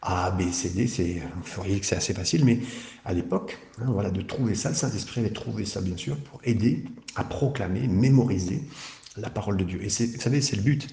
A, 0.01 0.31
B, 0.31 0.49
C, 0.51 0.69
D, 0.69 0.87
c'est, 0.87 1.15
vous 1.15 1.51
voyez 1.55 1.79
que 1.79 1.85
c'est 1.85 1.97
assez 1.97 2.13
facile, 2.13 2.45
mais 2.45 2.59
à 3.03 3.13
l'époque, 3.13 3.57
hein, 3.81 3.87
voilà, 3.89 4.09
de 4.09 4.21
trouver 4.21 4.55
ça, 4.55 4.69
le 4.69 4.75
Saint-Esprit 4.75 5.19
avait 5.19 5.33
trouvé 5.33 5.65
ça 5.65 5.81
bien 5.81 5.97
sûr 5.97 6.15
pour 6.15 6.39
aider 6.45 6.85
à 7.15 7.25
proclamer, 7.25 7.87
mémoriser 7.87 8.63
la 9.17 9.29
parole 9.29 9.57
de 9.57 9.63
Dieu. 9.63 9.81
Et 9.83 9.87
vous 9.87 10.21
savez, 10.21 10.41
c'est 10.41 10.55
le 10.55 10.61
but. 10.61 10.87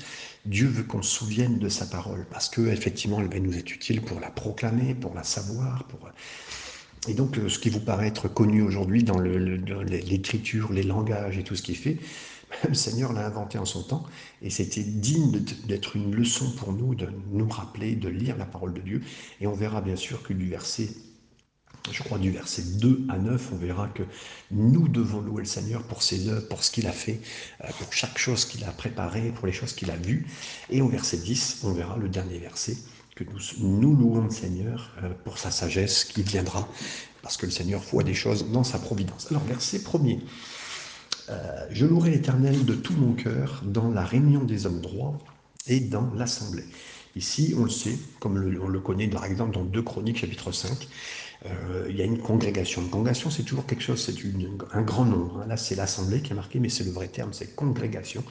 Dieu 0.46 0.66
veut 0.66 0.85
qu'on 0.85 1.02
se 1.02 1.11
souvienne 1.11 1.58
de 1.58 1.68
sa 1.68 1.87
parole 1.87 2.26
parce 2.30 2.48
que 2.48 2.61
effectivement, 2.62 3.20
elle 3.20 3.28
va 3.28 3.38
nous 3.38 3.56
être 3.56 3.72
utile 3.72 4.00
pour 4.00 4.20
la 4.20 4.30
proclamer, 4.30 4.94
pour 4.94 5.14
la 5.14 5.24
savoir, 5.24 5.85
pour 5.85 6.08
et 7.08 7.14
donc, 7.14 7.37
euh, 7.38 7.48
ce 7.48 7.58
qui 7.58 7.68
vous 7.68 7.80
paraît 7.80 8.06
être 8.06 8.28
connu 8.28 8.62
aujourd'hui 8.62 9.02
dans 9.02 9.18
l'écriture, 9.18 10.72
les 10.72 10.85
langages 10.85 11.37
et 11.37 11.42
tout 11.42 11.56
ce 11.56 11.62
qui 11.62 11.72
est 11.72 11.76
fait, 11.76 11.98
le 12.68 12.74
Seigneur 12.74 13.12
l'a 13.12 13.26
inventé 13.26 13.58
en 13.58 13.64
son 13.64 13.82
temps, 13.82 14.04
et 14.40 14.50
c'était 14.50 14.85
digne 14.85 15.32
d'être 15.66 15.96
une 15.96 16.14
leçon 16.14 16.50
pour 16.52 16.72
nous, 16.72 16.94
de 16.94 17.08
nous 17.32 17.48
rappeler, 17.48 17.96
de 17.96 18.08
lire 18.08 18.37
la 18.37 18.44
parole 18.44 18.72
de 18.72 18.80
Dieu. 18.80 19.02
Et 19.40 19.48
on 19.48 19.52
verra 19.52 19.80
bien 19.80 19.96
sûr 19.96 20.22
que 20.22 20.32
du 20.32 20.48
verset, 20.48 20.90
je 21.90 22.03
crois 22.03 22.18
du 22.18 22.31
verset 22.31 22.62
2 22.62 23.07
à 23.09 23.18
9, 23.18 23.51
on 23.53 23.57
verra 23.57 23.88
que 23.88 24.03
nous 24.51 24.88
devons 24.88 25.21
louer 25.21 25.42
le 25.42 25.49
Seigneur 25.49 25.83
pour 25.83 26.03
ses 26.03 26.29
œuvres, 26.29 26.47
pour 26.49 26.62
ce 26.62 26.71
qu'il 26.71 26.87
a 26.87 26.92
fait, 26.92 27.21
euh, 27.64 27.68
pour 27.79 27.92
chaque 27.92 28.18
chose 28.18 28.45
qu'il 28.45 28.64
a 28.64 28.71
préparée, 28.71 29.33
pour 29.35 29.47
les 29.47 29.53
choses 29.53 29.73
qu'il 29.73 29.90
a 29.90 29.97
vues. 29.97 30.27
Et 30.71 30.81
au 30.81 30.88
verset 30.88 31.16
10, 31.16 31.61
on 31.64 31.73
verra 31.73 31.97
le 31.97 32.09
dernier 32.09 32.38
verset, 32.38 32.77
que 33.16 33.25
nous, 33.59 33.97
louons 33.97 34.25
le 34.25 34.31
Seigneur 34.31 34.90
euh, 35.03 35.11
pour 35.25 35.38
sa 35.38 35.51
sagesse 35.51 36.05
qui 36.05 36.23
viendra, 36.23 36.68
parce 37.23 37.37
que 37.37 37.47
le 37.47 37.53
Seigneur 37.53 37.81
voit 37.81 38.05
des 38.05 38.14
choses 38.14 38.51
dans 38.51 38.64
sa 38.64 38.79
providence. 38.79 39.27
Alors, 39.31 39.45
verset 39.45 39.83
premier. 39.83 40.21
Euh, 41.29 41.66
je 41.71 41.87
louerai 41.87 42.11
l'Éternel 42.11 42.64
de 42.64 42.75
tout 42.75 42.95
mon 42.95 43.12
cœur 43.12 43.62
dans 43.64 43.90
la 43.90 44.05
réunion 44.05 44.42
des 44.45 44.66
hommes 44.66 44.81
droits 44.81 45.18
et 45.66 45.81
dans 45.81 46.12
l'assemblée. 46.14 46.64
Ici, 47.14 47.55
on 47.59 47.64
le 47.64 47.71
sait, 47.71 47.99
comme 48.21 48.37
on 48.61 48.68
le 48.68 48.81
connaît 48.81 49.07
par 49.07 49.25
exemple 49.27 49.53
dans 49.53 49.64
2 49.64 49.83
Chroniques 49.83 50.18
chapitre 50.18 50.51
5, 50.51 50.88
euh, 51.46 51.87
il 51.88 51.96
y 51.96 52.02
a 52.02 52.05
une 52.05 52.18
congrégation. 52.18 52.83
Une 52.83 52.90
congrégation, 52.90 53.31
c'est 53.31 53.42
toujours 53.42 53.66
quelque 53.66 53.83
chose, 53.83 54.05
c'est 54.05 54.14
un 54.72 54.83
grand 54.83 55.05
nombre. 55.05 55.40
Hein. 55.40 55.46
Là, 55.48 55.57
c'est 55.57 55.74
l'assemblée 55.74 56.22
qui 56.22 56.33
est 56.33 56.37
marqué, 56.37 56.61
mais 56.61 56.68
c'est 56.68 56.85
le 56.85 56.90
vrai 56.90 57.09
terme, 57.09 57.33
c'est 57.33 57.55
congrégation. 57.55 58.24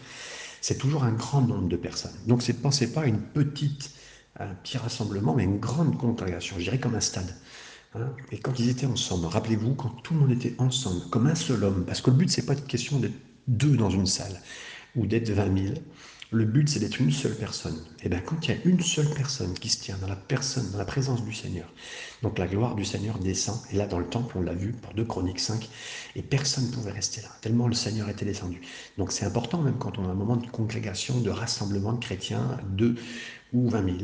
C'est 0.61 0.77
toujours 0.77 1.03
un 1.03 1.11
grand 1.11 1.41
nombre 1.41 1.67
de 1.67 1.75
personnes. 1.75 2.15
Donc, 2.27 2.47
ne 2.47 2.53
pensez 2.53 2.91
pas 2.91 3.01
à 3.01 3.05
une 3.07 3.19
petite 3.19 3.91
un 4.39 4.55
petit 4.55 4.77
rassemblement, 4.77 5.35
mais 5.35 5.43
une 5.43 5.59
grande 5.59 5.97
congrégation, 5.97 6.55
je 6.57 6.63
dirais 6.63 6.79
comme 6.79 6.95
un 6.95 7.01
stade. 7.01 7.35
Hein. 7.95 8.09
Et 8.31 8.39
quand 8.39 8.59
ils 8.59 8.69
étaient 8.69 8.85
ensemble, 8.85 9.27
rappelez-vous, 9.27 9.75
quand 9.75 9.89
tout 10.03 10.13
le 10.13 10.21
monde 10.21 10.31
était 10.31 10.55
ensemble, 10.57 11.01
comme 11.09 11.27
un 11.27 11.35
seul 11.35 11.63
homme, 11.63 11.85
parce 11.85 12.01
que 12.01 12.09
le 12.09 12.17
but, 12.17 12.29
c'est 12.29 12.45
pas 12.45 12.53
une 12.53 12.61
question 12.61 12.99
d'être 12.99 13.17
deux 13.47 13.75
dans 13.75 13.89
une 13.89 14.05
salle, 14.05 14.41
ou 14.95 15.05
d'être 15.05 15.29
20 15.29 15.63
000, 15.63 15.75
le 16.33 16.45
but, 16.45 16.69
c'est 16.69 16.79
d'être 16.79 17.01
une 17.01 17.11
seule 17.11 17.35
personne. 17.35 17.77
Et 18.03 18.09
bien, 18.09 18.21
quand 18.21 18.47
il 18.47 18.51
y 18.51 18.57
a 18.57 18.57
une 18.63 18.79
seule 18.79 19.09
personne 19.13 19.53
qui 19.53 19.67
se 19.67 19.83
tient 19.83 19.97
dans 19.97 20.07
la 20.07 20.15
personne, 20.15 20.69
dans 20.71 20.77
la 20.77 20.85
présence 20.85 21.25
du 21.25 21.33
Seigneur, 21.33 21.67
donc 22.21 22.39
la 22.39 22.47
gloire 22.47 22.75
du 22.75 22.85
Seigneur 22.85 23.19
descend. 23.19 23.59
Et 23.73 23.75
là, 23.75 23.85
dans 23.85 23.99
le 23.99 24.07
temple, 24.07 24.37
on 24.37 24.41
l'a 24.41 24.53
vu 24.53 24.71
pour 24.71 24.93
2 24.93 25.03
Chroniques 25.03 25.41
5, 25.41 25.69
et 26.15 26.21
personne 26.21 26.67
ne 26.67 26.71
pouvait 26.71 26.91
rester 26.91 27.21
là, 27.21 27.27
tellement 27.41 27.67
le 27.67 27.73
Seigneur 27.73 28.07
était 28.07 28.23
descendu. 28.23 28.61
Donc 28.97 29.11
c'est 29.11 29.25
important, 29.25 29.61
même 29.61 29.77
quand 29.77 29.97
on 29.97 30.05
a 30.05 30.09
un 30.09 30.13
moment 30.13 30.37
de 30.37 30.47
congrégation, 30.47 31.19
de 31.19 31.29
rassemblement 31.29 31.91
de 31.91 31.99
chrétiens, 31.99 32.57
deux 32.69 32.95
ou 33.51 33.69
20 33.69 33.83
000, 33.83 33.97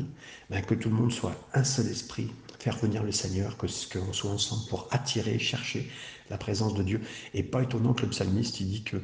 ben, 0.50 0.62
que 0.62 0.76
tout 0.76 0.90
le 0.90 0.96
monde 0.96 1.14
soit 1.14 1.36
un 1.54 1.64
seul 1.64 1.88
esprit, 1.88 2.30
faire 2.60 2.78
venir 2.78 3.04
le 3.04 3.14
Seigneur, 3.14 3.56
que 3.56 3.68
qu'on 3.68 4.12
soit 4.12 4.32
ensemble 4.32 4.68
pour 4.68 4.90
attirer, 4.92 5.40
chercher 5.40 5.90
la 6.30 6.38
présence 6.38 6.74
de 6.74 6.84
Dieu. 6.84 7.02
Et 7.34 7.44
pas 7.44 7.64
étonnant 7.64 7.94
que 7.94 8.02
le 8.02 8.10
psalmiste, 8.10 8.60
il 8.60 8.68
dit 8.68 8.84
que 8.84 8.98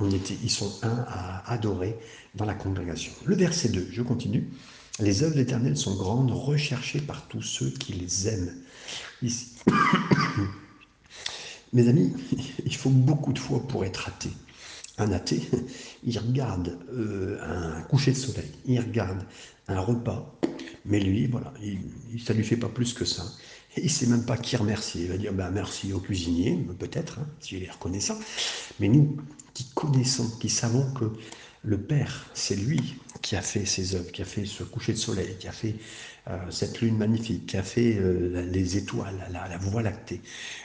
ils 0.00 0.50
sont 0.50 0.72
un 0.82 1.04
à 1.08 1.50
adorer 1.50 1.96
dans 2.34 2.44
la 2.44 2.54
congrégation. 2.54 3.12
Le 3.24 3.34
verset 3.34 3.70
2, 3.70 3.88
je 3.90 4.02
continue. 4.02 4.50
Les 4.98 5.22
œuvres 5.22 5.34
d'Éternel 5.34 5.76
sont 5.76 5.94
grandes, 5.94 6.30
recherchées 6.30 7.00
par 7.00 7.26
tous 7.28 7.42
ceux 7.42 7.70
qui 7.70 7.92
les 7.92 8.28
aiment. 8.28 8.54
Ici. 9.22 9.48
Mes 11.72 11.88
amis, 11.88 12.14
il 12.64 12.74
faut 12.74 12.90
beaucoup 12.90 13.32
de 13.32 13.38
foi 13.38 13.66
pour 13.66 13.84
être 13.84 14.08
athée. 14.08 14.32
Un 14.98 15.12
athée, 15.12 15.42
il 16.04 16.18
regarde 16.18 16.78
euh, 16.92 17.38
un 17.42 17.82
coucher 17.82 18.12
de 18.12 18.16
soleil, 18.16 18.50
il 18.64 18.80
regarde 18.80 19.22
un 19.68 19.80
repas, 19.80 20.38
mais 20.86 21.00
lui, 21.00 21.26
voilà, 21.26 21.52
il, 21.62 21.80
ça 22.22 22.32
lui 22.32 22.44
fait 22.44 22.56
pas 22.56 22.68
plus 22.68 22.94
que 22.94 23.04
ça. 23.04 23.24
Il 23.76 23.90
sait 23.90 24.06
même 24.06 24.24
pas 24.24 24.36
qui 24.36 24.56
remercier. 24.56 25.02
Il 25.02 25.08
va 25.08 25.18
dire 25.18 25.32
ben, 25.32 25.50
merci 25.50 25.92
au 25.92 26.00
cuisinier, 26.00 26.56
peut-être, 26.78 27.18
hein, 27.18 27.26
si 27.40 27.56
il 27.56 27.64
est 27.64 27.70
reconnaissant. 27.70 28.18
Mais 28.80 28.88
nous, 28.88 29.16
qui 29.54 29.66
connaissons, 29.74 30.30
qui 30.38 30.48
savons 30.48 30.90
que 30.92 31.10
le 31.62 31.78
Père, 31.78 32.26
c'est 32.34 32.56
lui 32.56 32.96
qui 33.22 33.36
a 33.36 33.42
fait 33.42 33.64
ces 33.64 33.94
œuvres, 33.94 34.12
qui 34.12 34.22
a 34.22 34.24
fait 34.24 34.46
ce 34.46 34.62
coucher 34.62 34.92
de 34.92 34.98
soleil, 34.98 35.36
qui 35.38 35.48
a 35.48 35.52
fait 35.52 35.74
euh, 36.28 36.38
cette 36.50 36.80
lune 36.80 36.96
magnifique, 36.96 37.46
qui 37.46 37.56
a 37.56 37.62
fait 37.62 37.96
euh, 37.98 38.48
les 38.50 38.76
étoiles, 38.76 39.28
la, 39.30 39.58
voie 39.58 39.82
lactée, 39.82 40.20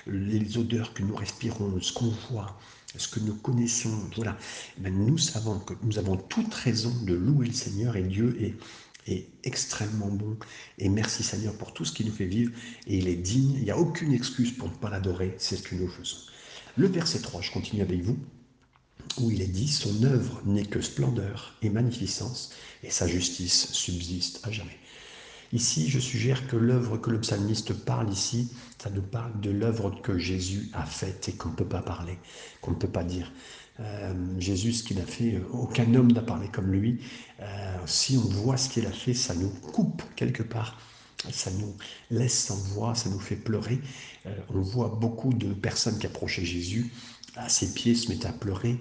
les 0.07 0.57
odeurs 0.57 0.93
que 0.93 1.01
nous 1.01 1.15
respirons, 1.15 1.79
ce 1.81 1.91
qu'on 1.93 2.13
voit, 2.29 2.59
ce 2.97 3.07
que 3.07 3.19
nous 3.19 3.35
connaissons. 3.35 3.97
Voilà. 4.15 4.37
Ben, 4.77 4.93
nous 4.93 5.17
savons 5.17 5.59
que 5.59 5.73
nous 5.83 5.97
avons 5.97 6.17
toute 6.17 6.53
raison 6.53 6.93
de 7.03 7.13
louer 7.13 7.47
le 7.47 7.53
Seigneur 7.53 7.95
et 7.95 8.03
Dieu 8.03 8.37
est, 8.41 8.55
est 9.07 9.27
extrêmement 9.43 10.09
bon. 10.09 10.37
Et 10.77 10.89
merci 10.89 11.23
Seigneur 11.23 11.53
pour 11.55 11.73
tout 11.73 11.85
ce 11.85 11.91
qu'il 11.91 12.07
nous 12.07 12.13
fait 12.13 12.25
vivre. 12.25 12.51
Et 12.87 12.97
il 12.97 13.07
est 13.07 13.15
digne. 13.15 13.53
Il 13.53 13.63
n'y 13.63 13.71
a 13.71 13.77
aucune 13.77 14.13
excuse 14.13 14.51
pour 14.51 14.69
ne 14.69 14.75
pas 14.75 14.89
l'adorer. 14.89 15.35
C'est 15.37 15.57
ce 15.57 15.63
que 15.63 15.75
nous 15.75 15.87
faisons. 15.87 16.17
Le 16.77 16.87
verset 16.87 17.19
3, 17.19 17.41
je 17.41 17.51
continue 17.51 17.81
avec 17.81 18.01
vous 18.01 18.17
où 19.19 19.31
il 19.31 19.41
est 19.41 19.47
dit 19.47 19.67
Son 19.67 20.03
œuvre 20.03 20.41
n'est 20.45 20.65
que 20.65 20.81
splendeur 20.81 21.55
et 21.61 21.69
magnificence, 21.69 22.53
et 22.83 22.89
sa 22.89 23.07
justice 23.07 23.71
subsiste 23.73 24.39
à 24.43 24.51
jamais. 24.51 24.77
Ici, 25.53 25.89
je 25.89 25.99
suggère 25.99 26.47
que 26.47 26.55
l'œuvre 26.55 26.97
que 26.97 27.09
le 27.09 27.19
psalmiste 27.19 27.73
parle 27.73 28.09
ici, 28.09 28.51
ça 28.81 28.89
nous 28.89 29.01
parle 29.01 29.37
de 29.41 29.51
l'œuvre 29.51 29.89
que 30.01 30.17
Jésus 30.17 30.69
a 30.73 30.85
faite 30.85 31.27
et 31.27 31.33
qu'on 31.33 31.49
ne 31.49 31.55
peut 31.55 31.65
pas 31.65 31.81
parler, 31.81 32.17
qu'on 32.61 32.71
ne 32.71 32.77
peut 32.77 32.87
pas 32.87 33.03
dire. 33.03 33.31
Euh, 33.81 34.13
Jésus, 34.39 34.73
ce 34.73 34.83
qu'il 34.83 34.99
a 34.99 35.05
fait, 35.05 35.35
euh, 35.35 35.43
aucun 35.51 35.93
homme 35.95 36.11
n'a 36.11 36.21
parlé 36.21 36.47
comme 36.47 36.71
lui. 36.71 37.01
Euh, 37.41 37.77
si 37.85 38.17
on 38.17 38.21
voit 38.21 38.57
ce 38.57 38.69
qu'il 38.69 38.85
a 38.85 38.91
fait, 38.91 39.13
ça 39.13 39.33
nous 39.33 39.49
coupe 39.49 40.03
quelque 40.15 40.43
part, 40.43 40.79
ça 41.31 41.51
nous 41.51 41.75
laisse 42.09 42.45
sans 42.45 42.55
voix, 42.55 42.95
ça 42.95 43.09
nous 43.09 43.19
fait 43.19 43.35
pleurer. 43.35 43.79
on 44.49 44.61
voit 44.61 44.89
beaucoup 44.89 45.33
de 45.33 45.53
personnes 45.53 45.97
qui 45.99 46.07
approchaient 46.07 46.45
Jésus 46.45 46.91
à 47.35 47.49
ses 47.49 47.73
pieds, 47.73 47.95
se 47.95 48.09
mettait 48.09 48.27
à 48.27 48.33
pleurer. 48.33 48.77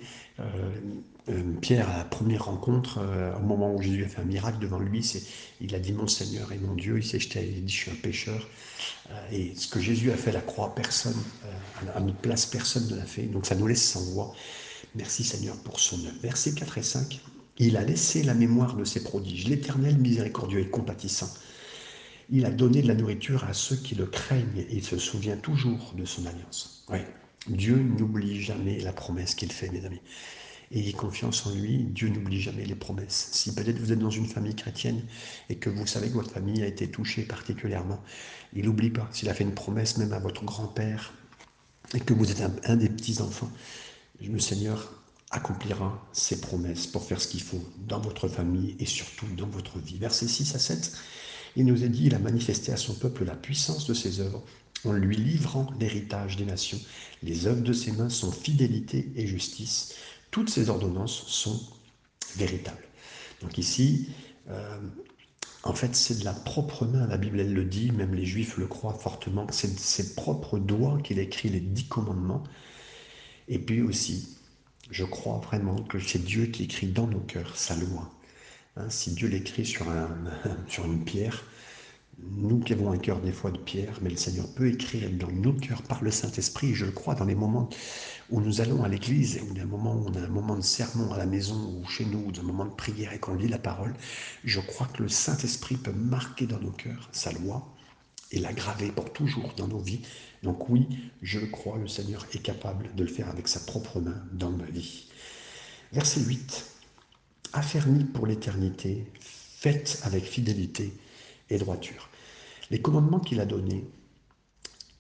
Pierre, 1.60 1.88
à 1.90 1.98
la 1.98 2.04
première 2.04 2.46
rencontre, 2.46 2.98
au 3.38 3.44
moment 3.44 3.74
où 3.74 3.80
Jésus 3.82 4.04
a 4.04 4.08
fait 4.08 4.20
un 4.20 4.24
miracle 4.24 4.58
devant 4.58 4.78
lui, 4.78 5.02
c'est, 5.02 5.22
il 5.60 5.74
a 5.74 5.78
dit 5.78 5.92
Mon 5.92 6.08
Seigneur 6.08 6.50
et 6.52 6.58
mon 6.58 6.74
Dieu. 6.74 6.98
Il 6.98 7.04
s'est 7.04 7.20
jeté, 7.20 7.46
il 7.46 7.58
a 7.58 7.60
dit 7.60 7.72
Je 7.72 7.76
suis 7.76 7.90
un 7.90 7.94
pécheur. 7.94 8.48
et 9.30 9.52
ce 9.54 9.68
que 9.68 9.80
Jésus 9.80 10.10
a 10.10 10.16
fait 10.16 10.30
à 10.30 10.34
la 10.34 10.40
croix, 10.40 10.74
personne, 10.74 11.22
à 11.94 12.00
notre 12.00 12.18
place, 12.18 12.46
personne 12.46 12.88
ne 12.88 12.96
l'a 12.96 13.06
fait. 13.06 13.24
Donc 13.24 13.46
ça 13.46 13.54
nous 13.54 13.66
laisse 13.66 13.86
sans 13.86 14.02
voix. 14.12 14.34
Merci 14.94 15.22
Seigneur 15.22 15.56
pour 15.58 15.78
son 15.78 15.98
œuvre. 16.04 16.16
Versets 16.22 16.52
4 16.52 16.78
et 16.78 16.82
5. 16.82 17.20
Il 17.58 17.76
a 17.76 17.82
laissé 17.82 18.22
la 18.22 18.34
mémoire 18.34 18.74
de 18.74 18.84
ses 18.84 19.02
prodiges. 19.04 19.46
L'Éternel 19.46 19.98
miséricordieux 19.98 20.60
et 20.60 20.70
compatissant. 20.70 21.28
Il 22.30 22.44
a 22.46 22.50
donné 22.50 22.80
de 22.82 22.88
la 22.88 22.94
nourriture 22.94 23.44
à 23.44 23.52
ceux 23.52 23.76
qui 23.76 23.94
le 23.94 24.06
craignent 24.06 24.56
et 24.56 24.68
il 24.70 24.84
se 24.84 24.98
souvient 24.98 25.36
toujours 25.36 25.92
de 25.96 26.04
son 26.04 26.26
alliance. 26.26 26.84
Oui, 26.88 26.98
Dieu 27.48 27.76
n'oublie 27.76 28.42
jamais 28.42 28.80
la 28.80 28.92
promesse 28.92 29.34
qu'il 29.34 29.52
fait, 29.52 29.70
mes 29.70 29.84
amis. 29.84 30.00
Ayez 30.72 30.92
confiance 30.92 31.46
en 31.46 31.50
lui, 31.52 31.78
Dieu 31.78 32.08
n'oublie 32.10 32.40
jamais 32.40 32.64
les 32.64 32.76
promesses. 32.76 33.30
Si 33.32 33.52
peut-être 33.54 33.78
vous 33.78 33.92
êtes 33.92 33.98
dans 33.98 34.10
une 34.10 34.26
famille 34.26 34.54
chrétienne 34.54 35.02
et 35.48 35.56
que 35.56 35.68
vous 35.68 35.86
savez 35.86 36.08
que 36.08 36.14
votre 36.14 36.30
famille 36.30 36.62
a 36.62 36.66
été 36.66 36.88
touchée 36.88 37.22
particulièrement, 37.22 38.00
il 38.54 38.66
n'oublie 38.66 38.90
pas. 38.90 39.08
S'il 39.10 39.28
a 39.28 39.34
fait 39.34 39.42
une 39.42 39.54
promesse 39.54 39.96
même 39.96 40.12
à 40.12 40.20
votre 40.20 40.44
grand-père 40.44 41.12
et 41.92 41.98
que 41.98 42.14
vous 42.14 42.30
êtes 42.30 42.42
un, 42.64 42.76
des 42.76 42.88
petits-enfants, 42.88 43.50
le 44.22 44.38
Seigneur 44.38 44.92
accomplira 45.32 46.06
ses 46.12 46.40
promesses 46.40 46.86
pour 46.86 47.04
faire 47.04 47.20
ce 47.20 47.26
qu'il 47.26 47.42
faut 47.42 47.64
dans 47.88 48.00
votre 48.00 48.28
famille 48.28 48.76
et 48.78 48.86
surtout 48.86 49.26
dans 49.36 49.48
votre 49.48 49.78
vie. 49.78 49.98
Versets 49.98 50.28
6 50.28 50.54
à 50.54 50.60
7, 50.60 50.92
il 51.56 51.66
nous 51.66 51.82
a 51.82 51.88
dit, 51.88 52.06
il 52.06 52.14
a 52.14 52.20
manifesté 52.20 52.72
à 52.72 52.76
son 52.76 52.94
peuple 52.94 53.24
la 53.24 53.34
puissance 53.34 53.86
de 53.86 53.94
ses 53.94 54.20
œuvres 54.20 54.44
en 54.84 54.92
lui 54.92 55.16
livrant 55.16 55.70
l'héritage 55.78 56.36
des 56.36 56.44
nations. 56.44 56.80
Les 57.22 57.46
œuvres 57.46 57.62
de 57.62 57.72
ses 57.72 57.92
mains 57.92 58.08
sont 58.08 58.32
fidélité 58.32 59.10
et 59.16 59.26
justice. 59.26 59.94
Toutes 60.30 60.50
ses 60.50 60.70
ordonnances 60.70 61.24
sont 61.26 61.60
véritables. 62.36 62.86
Donc 63.42 63.58
ici, 63.58 64.08
euh, 64.48 64.78
en 65.62 65.74
fait, 65.74 65.94
c'est 65.94 66.20
de 66.20 66.24
la 66.24 66.32
propre 66.32 66.86
main, 66.86 67.06
la 67.06 67.18
Bible 67.18 67.40
elle 67.40 67.52
le 67.52 67.64
dit, 67.64 67.90
même 67.92 68.14
les 68.14 68.24
Juifs 68.24 68.56
le 68.56 68.66
croient 68.66 68.94
fortement, 68.94 69.46
c'est 69.50 69.74
de 69.74 69.78
ses 69.78 70.14
propres 70.14 70.58
doigts 70.58 70.98
qu'il 71.02 71.18
écrit 71.18 71.50
les 71.50 71.60
dix 71.60 71.86
commandements. 71.86 72.44
Et 73.48 73.58
puis 73.58 73.82
aussi, 73.82 74.36
je 74.90 75.04
crois 75.04 75.38
vraiment 75.38 75.76
que 75.82 75.98
c'est 75.98 76.24
Dieu 76.24 76.46
qui 76.46 76.64
écrit 76.64 76.86
dans 76.86 77.06
nos 77.06 77.20
cœurs 77.20 77.56
sa 77.56 77.76
loi. 77.76 78.10
Hein, 78.76 78.88
si 78.88 79.12
Dieu 79.12 79.28
l'écrit 79.28 79.66
sur, 79.66 79.88
un, 79.90 80.08
sur 80.68 80.84
une 80.86 81.04
pierre, 81.04 81.44
nous 82.36 82.60
qui 82.60 82.72
avons 82.72 82.92
un 82.92 82.98
cœur 82.98 83.20
des 83.20 83.32
fois 83.32 83.50
de 83.50 83.58
pierre, 83.58 83.98
mais 84.02 84.10
le 84.10 84.16
Seigneur 84.16 84.46
peut 84.54 84.68
écrire 84.68 85.10
dans 85.12 85.30
nos 85.30 85.52
cœurs 85.52 85.82
par 85.82 86.02
le 86.02 86.10
Saint-Esprit, 86.10 86.74
je 86.74 86.86
le 86.86 86.92
crois, 86.92 87.14
dans 87.14 87.24
les 87.24 87.34
moments 87.34 87.68
où 88.30 88.40
nous 88.40 88.60
allons 88.60 88.84
à 88.84 88.88
l'église, 88.88 89.40
ou 89.48 89.54
des 89.54 89.64
moments 89.64 89.94
où 89.94 90.08
on 90.08 90.14
a 90.14 90.20
un 90.20 90.28
moment 90.28 90.56
de 90.56 90.62
sermon 90.62 91.12
à 91.12 91.18
la 91.18 91.26
maison 91.26 91.56
ou 91.56 91.86
chez 91.88 92.04
nous, 92.04 92.18
ou 92.18 92.32
un 92.38 92.42
moment 92.42 92.64
de 92.64 92.74
prière 92.74 93.12
et 93.12 93.18
qu'on 93.18 93.34
lit 93.34 93.48
la 93.48 93.58
parole, 93.58 93.94
je 94.44 94.60
crois 94.60 94.86
que 94.86 95.02
le 95.02 95.08
Saint-Esprit 95.08 95.76
peut 95.76 95.92
marquer 95.92 96.46
dans 96.46 96.60
nos 96.60 96.70
cœurs 96.70 97.08
sa 97.12 97.32
loi 97.32 97.74
et 98.32 98.38
la 98.38 98.52
graver 98.52 98.90
pour 98.92 99.12
toujours 99.12 99.52
dans 99.56 99.68
nos 99.68 99.80
vies. 99.80 100.02
Donc 100.42 100.68
oui, 100.68 100.86
je 101.22 101.40
crois, 101.40 101.78
le 101.78 101.88
Seigneur 101.88 102.26
est 102.32 102.42
capable 102.42 102.94
de 102.94 103.02
le 103.02 103.10
faire 103.10 103.28
avec 103.28 103.48
sa 103.48 103.60
propre 103.60 104.00
main 104.00 104.22
dans 104.32 104.50
ma 104.50 104.66
vie. 104.66 105.08
Verset 105.92 106.20
8. 106.20 106.66
Affermi 107.52 108.04
pour 108.04 108.26
l'éternité, 108.26 109.10
faites 109.18 110.00
avec 110.04 110.24
fidélité 110.24 110.92
et 111.50 111.58
droiture. 111.58 112.09
Les 112.70 112.80
commandements 112.80 113.18
qu'il 113.18 113.40
a 113.40 113.46
donnés, 113.46 113.84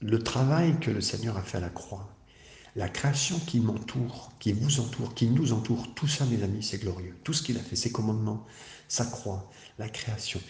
le 0.00 0.18
travail 0.22 0.78
que 0.80 0.90
le 0.90 1.00
Seigneur 1.00 1.36
a 1.36 1.42
fait 1.42 1.58
à 1.58 1.60
la 1.60 1.68
croix, 1.68 2.08
la 2.76 2.88
création 2.88 3.38
qui 3.38 3.60
m'entoure, 3.60 4.32
qui 4.40 4.52
vous 4.52 4.80
entoure, 4.80 5.14
qui 5.14 5.26
nous 5.26 5.52
entoure, 5.52 5.94
tout 5.94 6.08
ça, 6.08 6.24
mes 6.26 6.42
amis, 6.42 6.62
c'est 6.62 6.78
glorieux. 6.78 7.16
Tout 7.24 7.32
ce 7.32 7.42
qu'il 7.42 7.56
a 7.58 7.60
fait, 7.60 7.76
ses 7.76 7.92
commandements, 7.92 8.46
sa 8.88 9.04
croix, 9.04 9.50
la 9.78 9.88
création, 9.88 10.40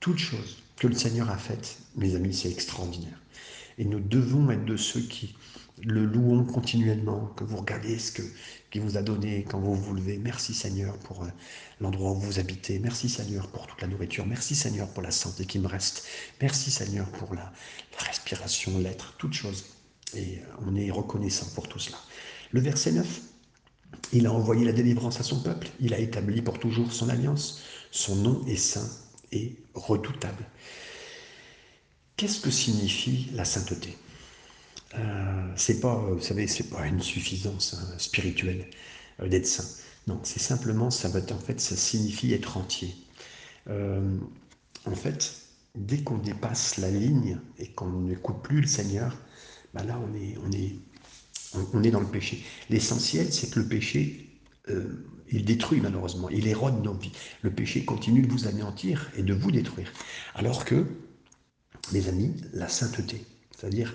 toutes 0.00 0.18
choses 0.18 0.62
que 0.76 0.86
le 0.86 0.94
Seigneur 0.94 1.30
a 1.30 1.38
faites, 1.38 1.78
mes 1.96 2.16
amis, 2.16 2.34
c'est 2.34 2.50
extraordinaire. 2.50 3.20
Et 3.78 3.84
nous 3.84 4.00
devons 4.00 4.50
être 4.50 4.64
de 4.64 4.76
ceux 4.76 5.00
qui 5.00 5.36
le 5.84 6.04
louons 6.04 6.44
continuellement, 6.44 7.26
que 7.36 7.44
vous 7.44 7.58
regardez 7.58 7.98
ce 7.98 8.12
qu'il 8.70 8.80
vous 8.80 8.96
a 8.96 9.02
donné 9.02 9.44
quand 9.48 9.60
vous 9.60 9.74
vous 9.74 9.94
levez. 9.94 10.18
Merci 10.18 10.54
Seigneur 10.54 10.96
pour 10.98 11.24
euh, 11.24 11.28
l'endroit 11.80 12.12
où 12.12 12.20
vous 12.20 12.38
habitez. 12.38 12.78
Merci 12.78 13.08
Seigneur 13.08 13.48
pour 13.48 13.66
toute 13.66 13.80
la 13.82 13.88
nourriture. 13.88 14.26
Merci 14.26 14.54
Seigneur 14.54 14.88
pour 14.88 15.02
la 15.02 15.10
santé 15.10 15.44
qui 15.44 15.58
me 15.58 15.66
reste. 15.66 16.06
Merci 16.40 16.70
Seigneur 16.70 17.06
pour 17.10 17.34
la, 17.34 17.52
la 17.98 18.06
respiration, 18.06 18.78
l'être, 18.78 19.14
toutes 19.18 19.34
choses. 19.34 19.64
Et 20.14 20.38
euh, 20.38 20.66
on 20.66 20.74
est 20.74 20.90
reconnaissant 20.90 21.46
pour 21.54 21.68
tout 21.68 21.78
cela. 21.78 21.98
Le 22.50 22.60
verset 22.60 22.92
9, 22.92 23.20
il 24.12 24.26
a 24.26 24.32
envoyé 24.32 24.64
la 24.64 24.72
délivrance 24.72 25.20
à 25.20 25.22
son 25.22 25.42
peuple. 25.42 25.68
Il 25.80 25.92
a 25.92 25.98
établi 25.98 26.40
pour 26.40 26.58
toujours 26.58 26.92
son 26.92 27.08
alliance. 27.08 27.62
Son 27.90 28.16
nom 28.16 28.44
est 28.46 28.56
saint 28.56 28.88
redoutable. 29.74 30.44
Qu'est-ce 32.16 32.40
que 32.40 32.50
signifie 32.50 33.30
la 33.34 33.44
sainteté? 33.44 33.96
Euh, 34.98 35.52
C'est 35.56 35.80
pas, 35.80 35.94
vous 35.96 36.20
savez, 36.20 36.46
c'est 36.46 36.70
pas 36.70 36.86
une 36.86 37.00
suffisance 37.00 37.74
hein, 37.74 37.98
spirituelle 37.98 38.66
euh, 39.20 39.28
d'être 39.28 39.46
saint. 39.46 39.64
Non, 40.06 40.20
c'est 40.22 40.40
simplement, 40.40 40.90
ça 40.90 41.08
va 41.08 41.20
en 41.32 41.38
fait, 41.38 41.60
ça 41.60 41.76
signifie 41.76 42.32
être 42.34 42.56
entier. 42.56 42.94
Euh, 43.68 44.18
en 44.84 44.94
fait, 44.94 45.34
dès 45.74 45.98
qu'on 45.98 46.18
dépasse 46.18 46.76
la 46.76 46.90
ligne 46.90 47.38
et 47.58 47.68
qu'on 47.68 48.02
n'écoute 48.02 48.42
plus 48.42 48.60
le 48.60 48.66
Seigneur, 48.66 49.16
bah 49.72 49.82
là, 49.82 49.98
on 49.98 50.14
est, 50.14 50.36
on 50.46 50.52
est, 50.52 50.76
on, 51.72 51.82
est 51.82 51.90
dans 51.90 52.00
le 52.00 52.06
péché. 52.06 52.44
L'essentiel, 52.68 53.32
c'est 53.32 53.50
que 53.50 53.60
le 53.60 53.68
péché 53.68 54.30
il 55.30 55.44
détruit 55.44 55.80
malheureusement, 55.80 56.28
il 56.28 56.46
érode 56.46 56.82
nos 56.82 56.94
vies. 56.94 57.12
Le 57.42 57.50
péché 57.50 57.84
continue 57.84 58.22
de 58.22 58.30
vous 58.30 58.46
anéantir 58.46 59.10
et 59.16 59.22
de 59.22 59.34
vous 59.34 59.50
détruire. 59.50 59.92
Alors 60.34 60.64
que, 60.64 60.86
mes 61.92 62.08
amis, 62.08 62.34
la 62.52 62.68
sainteté, 62.68 63.24
c'est-à-dire 63.56 63.94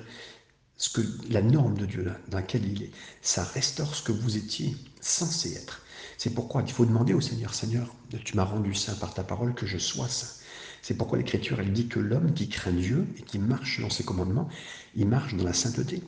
ce 0.79 0.89
que 0.89 1.01
la 1.29 1.43
norme 1.43 1.77
de 1.77 1.85
Dieu 1.85 2.11
dans 2.29 2.37
laquelle 2.37 2.65
il 2.65 2.83
est, 2.83 2.91
ça 3.21 3.43
restaure 3.43 3.93
ce 3.93 4.01
que 4.01 4.11
vous 4.11 4.37
étiez 4.37 4.75
censé 5.01 5.53
être. 5.53 5.83
C'est 6.17 6.33
pourquoi 6.33 6.63
il 6.63 6.71
faut 6.71 6.85
demander 6.85 7.13
au 7.13 7.21
Seigneur, 7.21 7.53
Seigneur, 7.53 7.93
tu 8.25 8.35
m'as 8.35 8.45
rendu 8.45 8.73
saint 8.73 8.95
par 8.95 9.13
ta 9.13 9.23
parole, 9.23 9.53
que 9.53 9.67
je 9.67 9.77
sois 9.77 10.09
saint. 10.09 10.33
C'est 10.81 10.95
pourquoi 10.95 11.17
l'Écriture, 11.17 11.59
elle 11.59 11.73
dit 11.73 11.87
que 11.87 11.99
l'homme 11.99 12.33
qui 12.33 12.49
craint 12.49 12.71
Dieu 12.71 13.05
et 13.17 13.21
qui 13.21 13.37
marche 13.37 13.81
dans 13.81 13.89
ses 13.89 14.03
commandements, 14.03 14.49
il 14.95 15.07
marche 15.07 15.35
dans 15.35 15.43
la 15.43 15.53
sainteté 15.53 16.01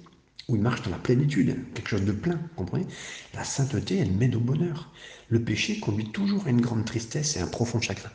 où 0.47 0.55
il 0.55 0.61
marche 0.61 0.81
dans 0.81 0.91
la 0.91 0.97
plénitude, 0.97 1.55
quelque 1.73 1.89
chose 1.89 2.03
de 2.03 2.11
plein, 2.11 2.39
comprenez? 2.55 2.87
La 3.33 3.43
sainteté, 3.43 3.97
elle 3.97 4.11
mène 4.11 4.35
au 4.35 4.39
bonheur. 4.39 4.91
Le 5.29 5.43
péché 5.43 5.79
conduit 5.79 6.11
toujours 6.11 6.47
à 6.47 6.49
une 6.49 6.61
grande 6.61 6.85
tristesse 6.85 7.37
et 7.37 7.41
un 7.41 7.47
profond 7.47 7.79
chagrin. 7.79 8.09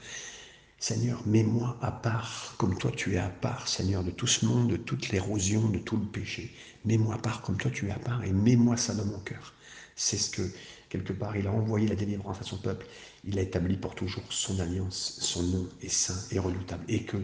Seigneur, 0.79 1.27
mets-moi 1.27 1.77
à 1.81 1.91
part, 1.91 2.55
comme 2.59 2.77
toi 2.79 2.93
tu 2.95 3.15
es 3.15 3.19
à 3.19 3.29
part, 3.31 3.67
Seigneur, 3.67 4.05
de 4.05 4.11
tout 4.11 4.27
ce 4.27 4.45
monde, 4.45 4.69
de 4.69 4.77
toute 4.77 5.09
l'érosion, 5.09 5.69
de 5.71 5.79
tout 5.79 5.97
le 5.97 6.05
péché. 6.05 6.55
Mets-moi 6.85 7.15
à 7.15 7.19
part 7.19 7.41
comme 7.41 7.57
toi 7.57 7.71
tu 7.71 7.89
es 7.89 7.91
à 7.91 7.99
part 7.99 8.23
et 8.25 8.31
mets-moi 8.33 8.77
ça 8.77 8.95
dans 8.95 9.07
mon 9.07 9.19
cœur. 9.21 9.55
C'est 9.97 10.19
ce 10.19 10.31
que, 10.31 10.43
quelque 10.91 11.15
part, 11.15 11.35
il 11.37 11.47
a 11.47 11.53
envoyé 11.53 11.89
la 11.89 11.95
délivrance 11.95 12.41
à 12.41 12.45
son 12.45 12.59
peuple. 12.59 12.87
Il 13.25 13.39
a 13.39 13.43
établi 13.43 13.79
pour 13.79 13.95
toujours 13.95 14.31
son 14.31 14.61
alliance. 14.61 15.17
Son 15.21 15.43
nom 15.43 15.69
est 15.81 15.89
saint 15.89 16.23
et 16.31 16.39
redoutable. 16.39 16.85
Et 16.89 17.05
que, 17.05 17.17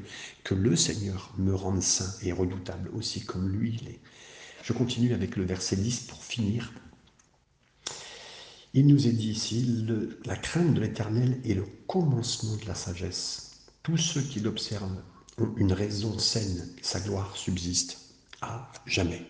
que 0.43 0.55
le 0.55 0.75
Seigneur 0.75 1.35
me 1.37 1.55
rende 1.55 1.83
saint 1.83 2.11
et 2.23 2.33
redoutable 2.33 2.91
aussi 2.95 3.23
comme 3.25 3.51
lui 3.51 3.79
il 3.83 3.89
est. 3.91 4.01
Je 4.63 4.73
continue 4.73 5.13
avec 5.13 5.37
le 5.37 5.45
verset 5.45 5.77
10 5.77 6.01
pour 6.01 6.25
finir. 6.25 6.73
Il 8.75 8.87
nous 8.87 9.07
est 9.07 9.13
dit 9.13 9.31
ici, 9.31 9.85
la 10.25 10.37
crainte 10.37 10.73
de 10.73 10.81
l'Éternel 10.81 11.41
est 11.45 11.53
le 11.53 11.67
commencement 11.87 12.57
de 12.57 12.67
la 12.67 12.75
sagesse. 12.75 13.51
Tous 13.83 13.99
ceux 13.99 14.23
qui 14.23 14.41
l'observent 14.41 15.03
ont 15.39 15.53
une 15.59 15.75
raison 15.75 16.19
saine, 16.19 16.71
sa 16.81 17.01
gloire 17.01 17.37
subsiste 17.37 17.99
à 18.41 18.73
jamais. 18.87 19.27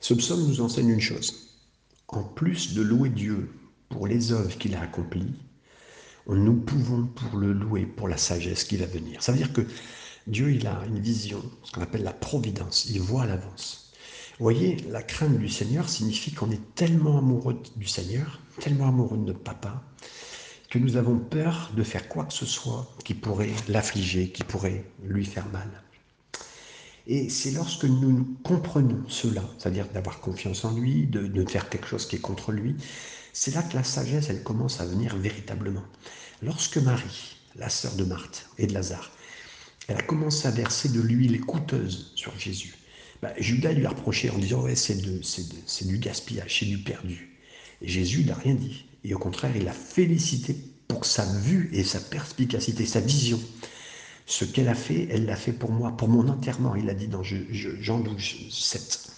Ce 0.00 0.14
psaume 0.14 0.46
nous 0.46 0.60
enseigne 0.60 0.90
une 0.90 1.00
chose. 1.00 1.50
En 2.06 2.22
plus 2.22 2.74
de 2.74 2.82
louer 2.82 3.08
Dieu 3.08 3.50
pour 3.88 4.06
les 4.06 4.30
œuvres 4.30 4.56
qu'il 4.58 4.76
a 4.76 4.82
accomplies, 4.82 5.34
nous 6.28 6.60
pouvons 6.60 7.06
pour 7.06 7.36
le 7.36 7.52
louer 7.52 7.84
pour 7.84 8.06
la 8.06 8.16
sagesse 8.16 8.62
qui 8.62 8.76
va 8.76 8.86
venir. 8.86 9.22
Ça 9.24 9.32
veut 9.32 9.38
dire 9.38 9.52
que 9.52 9.66
Dieu, 10.28 10.52
il 10.52 10.66
a 10.68 10.84
une 10.86 11.00
vision, 11.00 11.42
ce 11.64 11.72
qu'on 11.72 11.82
appelle 11.82 12.04
la 12.04 12.12
providence. 12.12 12.86
Il 12.86 13.00
voit 13.00 13.24
à 13.24 13.26
l'avance. 13.26 13.83
Vous 14.38 14.44
voyez, 14.44 14.76
la 14.88 15.02
crainte 15.02 15.38
du 15.38 15.48
Seigneur 15.48 15.88
signifie 15.88 16.32
qu'on 16.32 16.50
est 16.50 16.74
tellement 16.74 17.18
amoureux 17.18 17.56
du 17.76 17.86
Seigneur, 17.86 18.40
tellement 18.58 18.88
amoureux 18.88 19.16
de 19.16 19.22
notre 19.22 19.38
papa, 19.38 19.80
que 20.70 20.80
nous 20.80 20.96
avons 20.96 21.18
peur 21.18 21.70
de 21.76 21.84
faire 21.84 22.08
quoi 22.08 22.24
que 22.24 22.32
ce 22.32 22.44
soit 22.44 22.92
qui 23.04 23.14
pourrait 23.14 23.52
l'affliger, 23.68 24.30
qui 24.30 24.42
pourrait 24.42 24.84
lui 25.04 25.24
faire 25.24 25.46
mal. 25.50 25.68
Et 27.06 27.28
c'est 27.28 27.52
lorsque 27.52 27.84
nous 27.84 28.36
comprenons 28.42 29.04
cela, 29.08 29.44
c'est-à-dire 29.56 29.86
d'avoir 29.90 30.18
confiance 30.18 30.64
en 30.64 30.74
lui, 30.74 31.06
de, 31.06 31.28
de 31.28 31.48
faire 31.48 31.68
quelque 31.68 31.86
chose 31.86 32.06
qui 32.06 32.16
est 32.16 32.20
contre 32.20 32.50
lui, 32.50 32.74
c'est 33.32 33.54
là 33.54 33.62
que 33.62 33.76
la 33.76 33.84
sagesse, 33.84 34.30
elle 34.30 34.42
commence 34.42 34.80
à 34.80 34.86
venir 34.86 35.16
véritablement. 35.16 35.84
Lorsque 36.42 36.78
Marie, 36.78 37.36
la 37.54 37.68
sœur 37.68 37.94
de 37.94 38.02
Marthe 38.02 38.48
et 38.58 38.66
de 38.66 38.74
Lazare, 38.74 39.12
elle 39.86 39.98
a 39.98 40.02
commencé 40.02 40.48
à 40.48 40.50
verser 40.50 40.88
de 40.88 41.00
l'huile 41.00 41.40
coûteuse 41.42 42.12
sur 42.16 42.36
Jésus, 42.36 42.74
bah, 43.24 43.32
Judas 43.38 43.72
lui 43.72 43.86
a 43.86 43.88
reproché 43.88 44.28
en 44.28 44.36
disant 44.36 44.60
Ouais, 44.60 44.74
c'est 44.76 44.98
du 44.98 45.98
gaspillage, 45.98 46.58
c'est 46.58 46.66
du 46.66 46.76
perdu. 46.76 47.38
Et 47.80 47.88
Jésus 47.88 48.22
n'a 48.22 48.34
rien 48.34 48.52
dit. 48.52 48.84
Et 49.02 49.14
au 49.14 49.18
contraire, 49.18 49.56
il 49.56 49.64
l'a 49.64 49.72
félicité 49.72 50.54
pour 50.88 51.06
sa 51.06 51.24
vue 51.24 51.70
et 51.72 51.84
sa 51.84 52.00
perspicacité, 52.00 52.84
sa 52.84 53.00
vision. 53.00 53.40
Ce 54.26 54.44
qu'elle 54.44 54.68
a 54.68 54.74
fait, 54.74 55.08
elle 55.10 55.24
l'a 55.24 55.36
fait 55.36 55.54
pour 55.54 55.72
moi, 55.72 55.96
pour 55.96 56.08
mon 56.08 56.28
enterrement, 56.28 56.74
il 56.74 56.90
a 56.90 56.94
dit 56.94 57.08
dans 57.08 57.22
Jean 57.22 58.00
12, 58.00 58.50
7. 58.50 59.10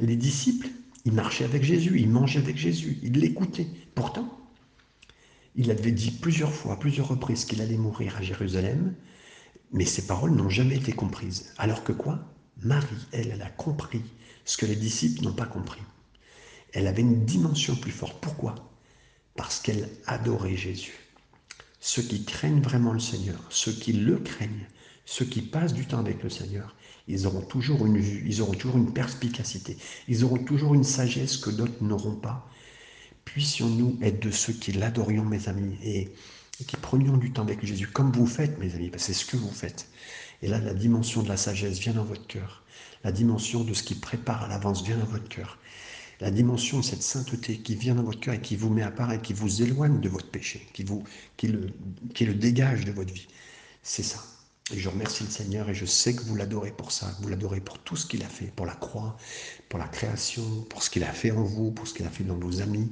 Les 0.00 0.16
disciples, 0.16 0.68
ils 1.04 1.12
marchaient 1.12 1.44
avec 1.44 1.64
Jésus, 1.64 2.00
ils 2.00 2.08
mangeaient 2.08 2.38
avec 2.40 2.56
Jésus, 2.56 2.98
ils 3.02 3.12
l'écoutaient. 3.12 3.68
Pourtant, 3.94 4.38
il 5.54 5.70
avait 5.70 5.92
dit 5.92 6.12
plusieurs 6.12 6.52
fois, 6.52 6.78
plusieurs 6.78 7.08
reprises 7.08 7.44
qu'il 7.44 7.60
allait 7.60 7.76
mourir 7.76 8.16
à 8.16 8.22
Jérusalem, 8.22 8.94
mais 9.70 9.84
ces 9.84 10.06
paroles 10.06 10.34
n'ont 10.34 10.48
jamais 10.48 10.76
été 10.76 10.92
comprises. 10.92 11.52
Alors 11.58 11.84
que 11.84 11.92
quoi? 11.92 12.33
Marie, 12.62 13.06
elle, 13.12 13.30
elle 13.32 13.42
a 13.42 13.50
compris 13.50 14.02
ce 14.44 14.56
que 14.56 14.66
les 14.66 14.76
disciples 14.76 15.22
n'ont 15.22 15.32
pas 15.32 15.46
compris. 15.46 15.82
Elle 16.72 16.86
avait 16.86 17.02
une 17.02 17.24
dimension 17.24 17.76
plus 17.76 17.92
forte. 17.92 18.20
Pourquoi? 18.20 18.54
Parce 19.36 19.60
qu'elle 19.60 19.88
adorait 20.06 20.56
Jésus. 20.56 20.94
Ceux 21.80 22.02
qui 22.02 22.24
craignent 22.24 22.62
vraiment 22.62 22.92
le 22.92 23.00
Seigneur, 23.00 23.38
ceux 23.50 23.72
qui 23.72 23.92
le 23.92 24.18
craignent, 24.18 24.66
ceux 25.04 25.24
qui 25.24 25.42
passent 25.42 25.74
du 25.74 25.86
temps 25.86 25.98
avec 25.98 26.22
le 26.22 26.30
Seigneur, 26.30 26.74
ils 27.08 27.26
auront 27.26 27.42
toujours 27.42 27.84
une 27.84 27.98
vue, 27.98 28.24
ils 28.26 28.40
auront 28.40 28.54
toujours 28.54 28.78
une 28.78 28.92
perspicacité, 28.92 29.76
ils 30.08 30.24
auront 30.24 30.42
toujours 30.42 30.74
une 30.74 30.84
sagesse 30.84 31.36
que 31.36 31.50
d'autres 31.50 31.82
n'auront 31.82 32.16
pas. 32.16 32.48
Puissions-nous 33.24 33.98
être 34.02 34.20
de 34.20 34.30
ceux 34.30 34.52
qui 34.52 34.72
l'adorions, 34.72 35.24
mes 35.24 35.48
amis, 35.48 35.76
et, 35.82 36.10
qui 36.66 36.76
prenions 36.76 37.16
du 37.16 37.32
temps 37.32 37.42
avec 37.42 37.64
Jésus, 37.64 37.88
comme 37.88 38.12
vous 38.12 38.26
faites, 38.26 38.58
mes 38.58 38.74
amis, 38.74 38.88
parce 38.88 39.06
que 39.06 39.12
c'est 39.12 39.20
ce 39.20 39.26
que 39.26 39.36
vous 39.36 39.50
faites. 39.50 39.88
Et 40.42 40.48
là, 40.48 40.58
la 40.58 40.74
dimension 40.74 41.22
de 41.22 41.28
la 41.28 41.36
sagesse 41.36 41.78
vient 41.78 41.94
dans 41.94 42.04
votre 42.04 42.26
cœur. 42.26 42.62
La 43.02 43.12
dimension 43.12 43.64
de 43.64 43.74
ce 43.74 43.82
qui 43.82 43.94
prépare 43.94 44.44
à 44.44 44.48
l'avance 44.48 44.82
vient 44.82 44.96
dans 44.96 45.06
votre 45.06 45.28
cœur. 45.28 45.58
La 46.20 46.30
dimension 46.30 46.78
de 46.78 46.84
cette 46.84 47.02
sainteté 47.02 47.58
qui 47.58 47.74
vient 47.74 47.94
dans 47.94 48.04
votre 48.04 48.20
cœur 48.20 48.34
et 48.34 48.40
qui 48.40 48.56
vous 48.56 48.70
met 48.70 48.82
à 48.82 48.90
part 48.90 49.12
et 49.12 49.20
qui 49.20 49.32
vous 49.32 49.62
éloigne 49.62 50.00
de 50.00 50.08
votre 50.08 50.30
péché, 50.30 50.66
qui, 50.72 50.84
vous, 50.84 51.02
qui, 51.36 51.48
le, 51.48 51.66
qui 52.14 52.24
le 52.24 52.34
dégage 52.34 52.84
de 52.84 52.92
votre 52.92 53.12
vie. 53.12 53.26
C'est 53.82 54.02
ça. 54.04 54.22
Et 54.72 54.78
je 54.78 54.88
remercie 54.88 55.24
le 55.24 55.30
Seigneur 55.30 55.68
et 55.68 55.74
je 55.74 55.84
sais 55.84 56.16
que 56.16 56.22
vous 56.22 56.36
l'adorez 56.36 56.70
pour 56.70 56.90
ça. 56.90 57.14
Vous 57.20 57.28
l'adorez 57.28 57.60
pour 57.60 57.78
tout 57.80 57.96
ce 57.96 58.06
qu'il 58.06 58.22
a 58.22 58.28
fait, 58.28 58.46
pour 58.46 58.64
la 58.64 58.74
croix, 58.74 59.18
pour 59.68 59.78
la 59.78 59.88
création, 59.88 60.62
pour 60.70 60.82
ce 60.82 60.88
qu'il 60.88 61.04
a 61.04 61.12
fait 61.12 61.32
en 61.32 61.42
vous, 61.42 61.70
pour 61.70 61.86
ce 61.86 61.92
qu'il 61.92 62.06
a 62.06 62.10
fait 62.10 62.24
dans 62.24 62.38
vos 62.38 62.62
amis, 62.62 62.90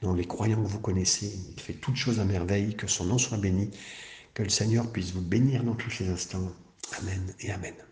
dans 0.00 0.14
les 0.14 0.24
croyants 0.24 0.60
que 0.60 0.68
vous 0.68 0.80
connaissez. 0.80 1.32
Il 1.56 1.62
fait 1.62 1.74
toutes 1.74 1.94
choses 1.94 2.18
à 2.18 2.24
merveille. 2.24 2.74
Que 2.74 2.88
son 2.88 3.04
nom 3.04 3.18
soit 3.18 3.38
béni. 3.38 3.70
Que 4.34 4.42
le 4.42 4.48
Seigneur 4.48 4.90
puisse 4.90 5.12
vous 5.12 5.20
bénir 5.20 5.62
dans 5.62 5.76
tous 5.76 5.90
ces 5.90 6.08
instants. 6.08 6.50
Amén 6.98 7.34
y 7.38 7.50
amén. 7.50 7.91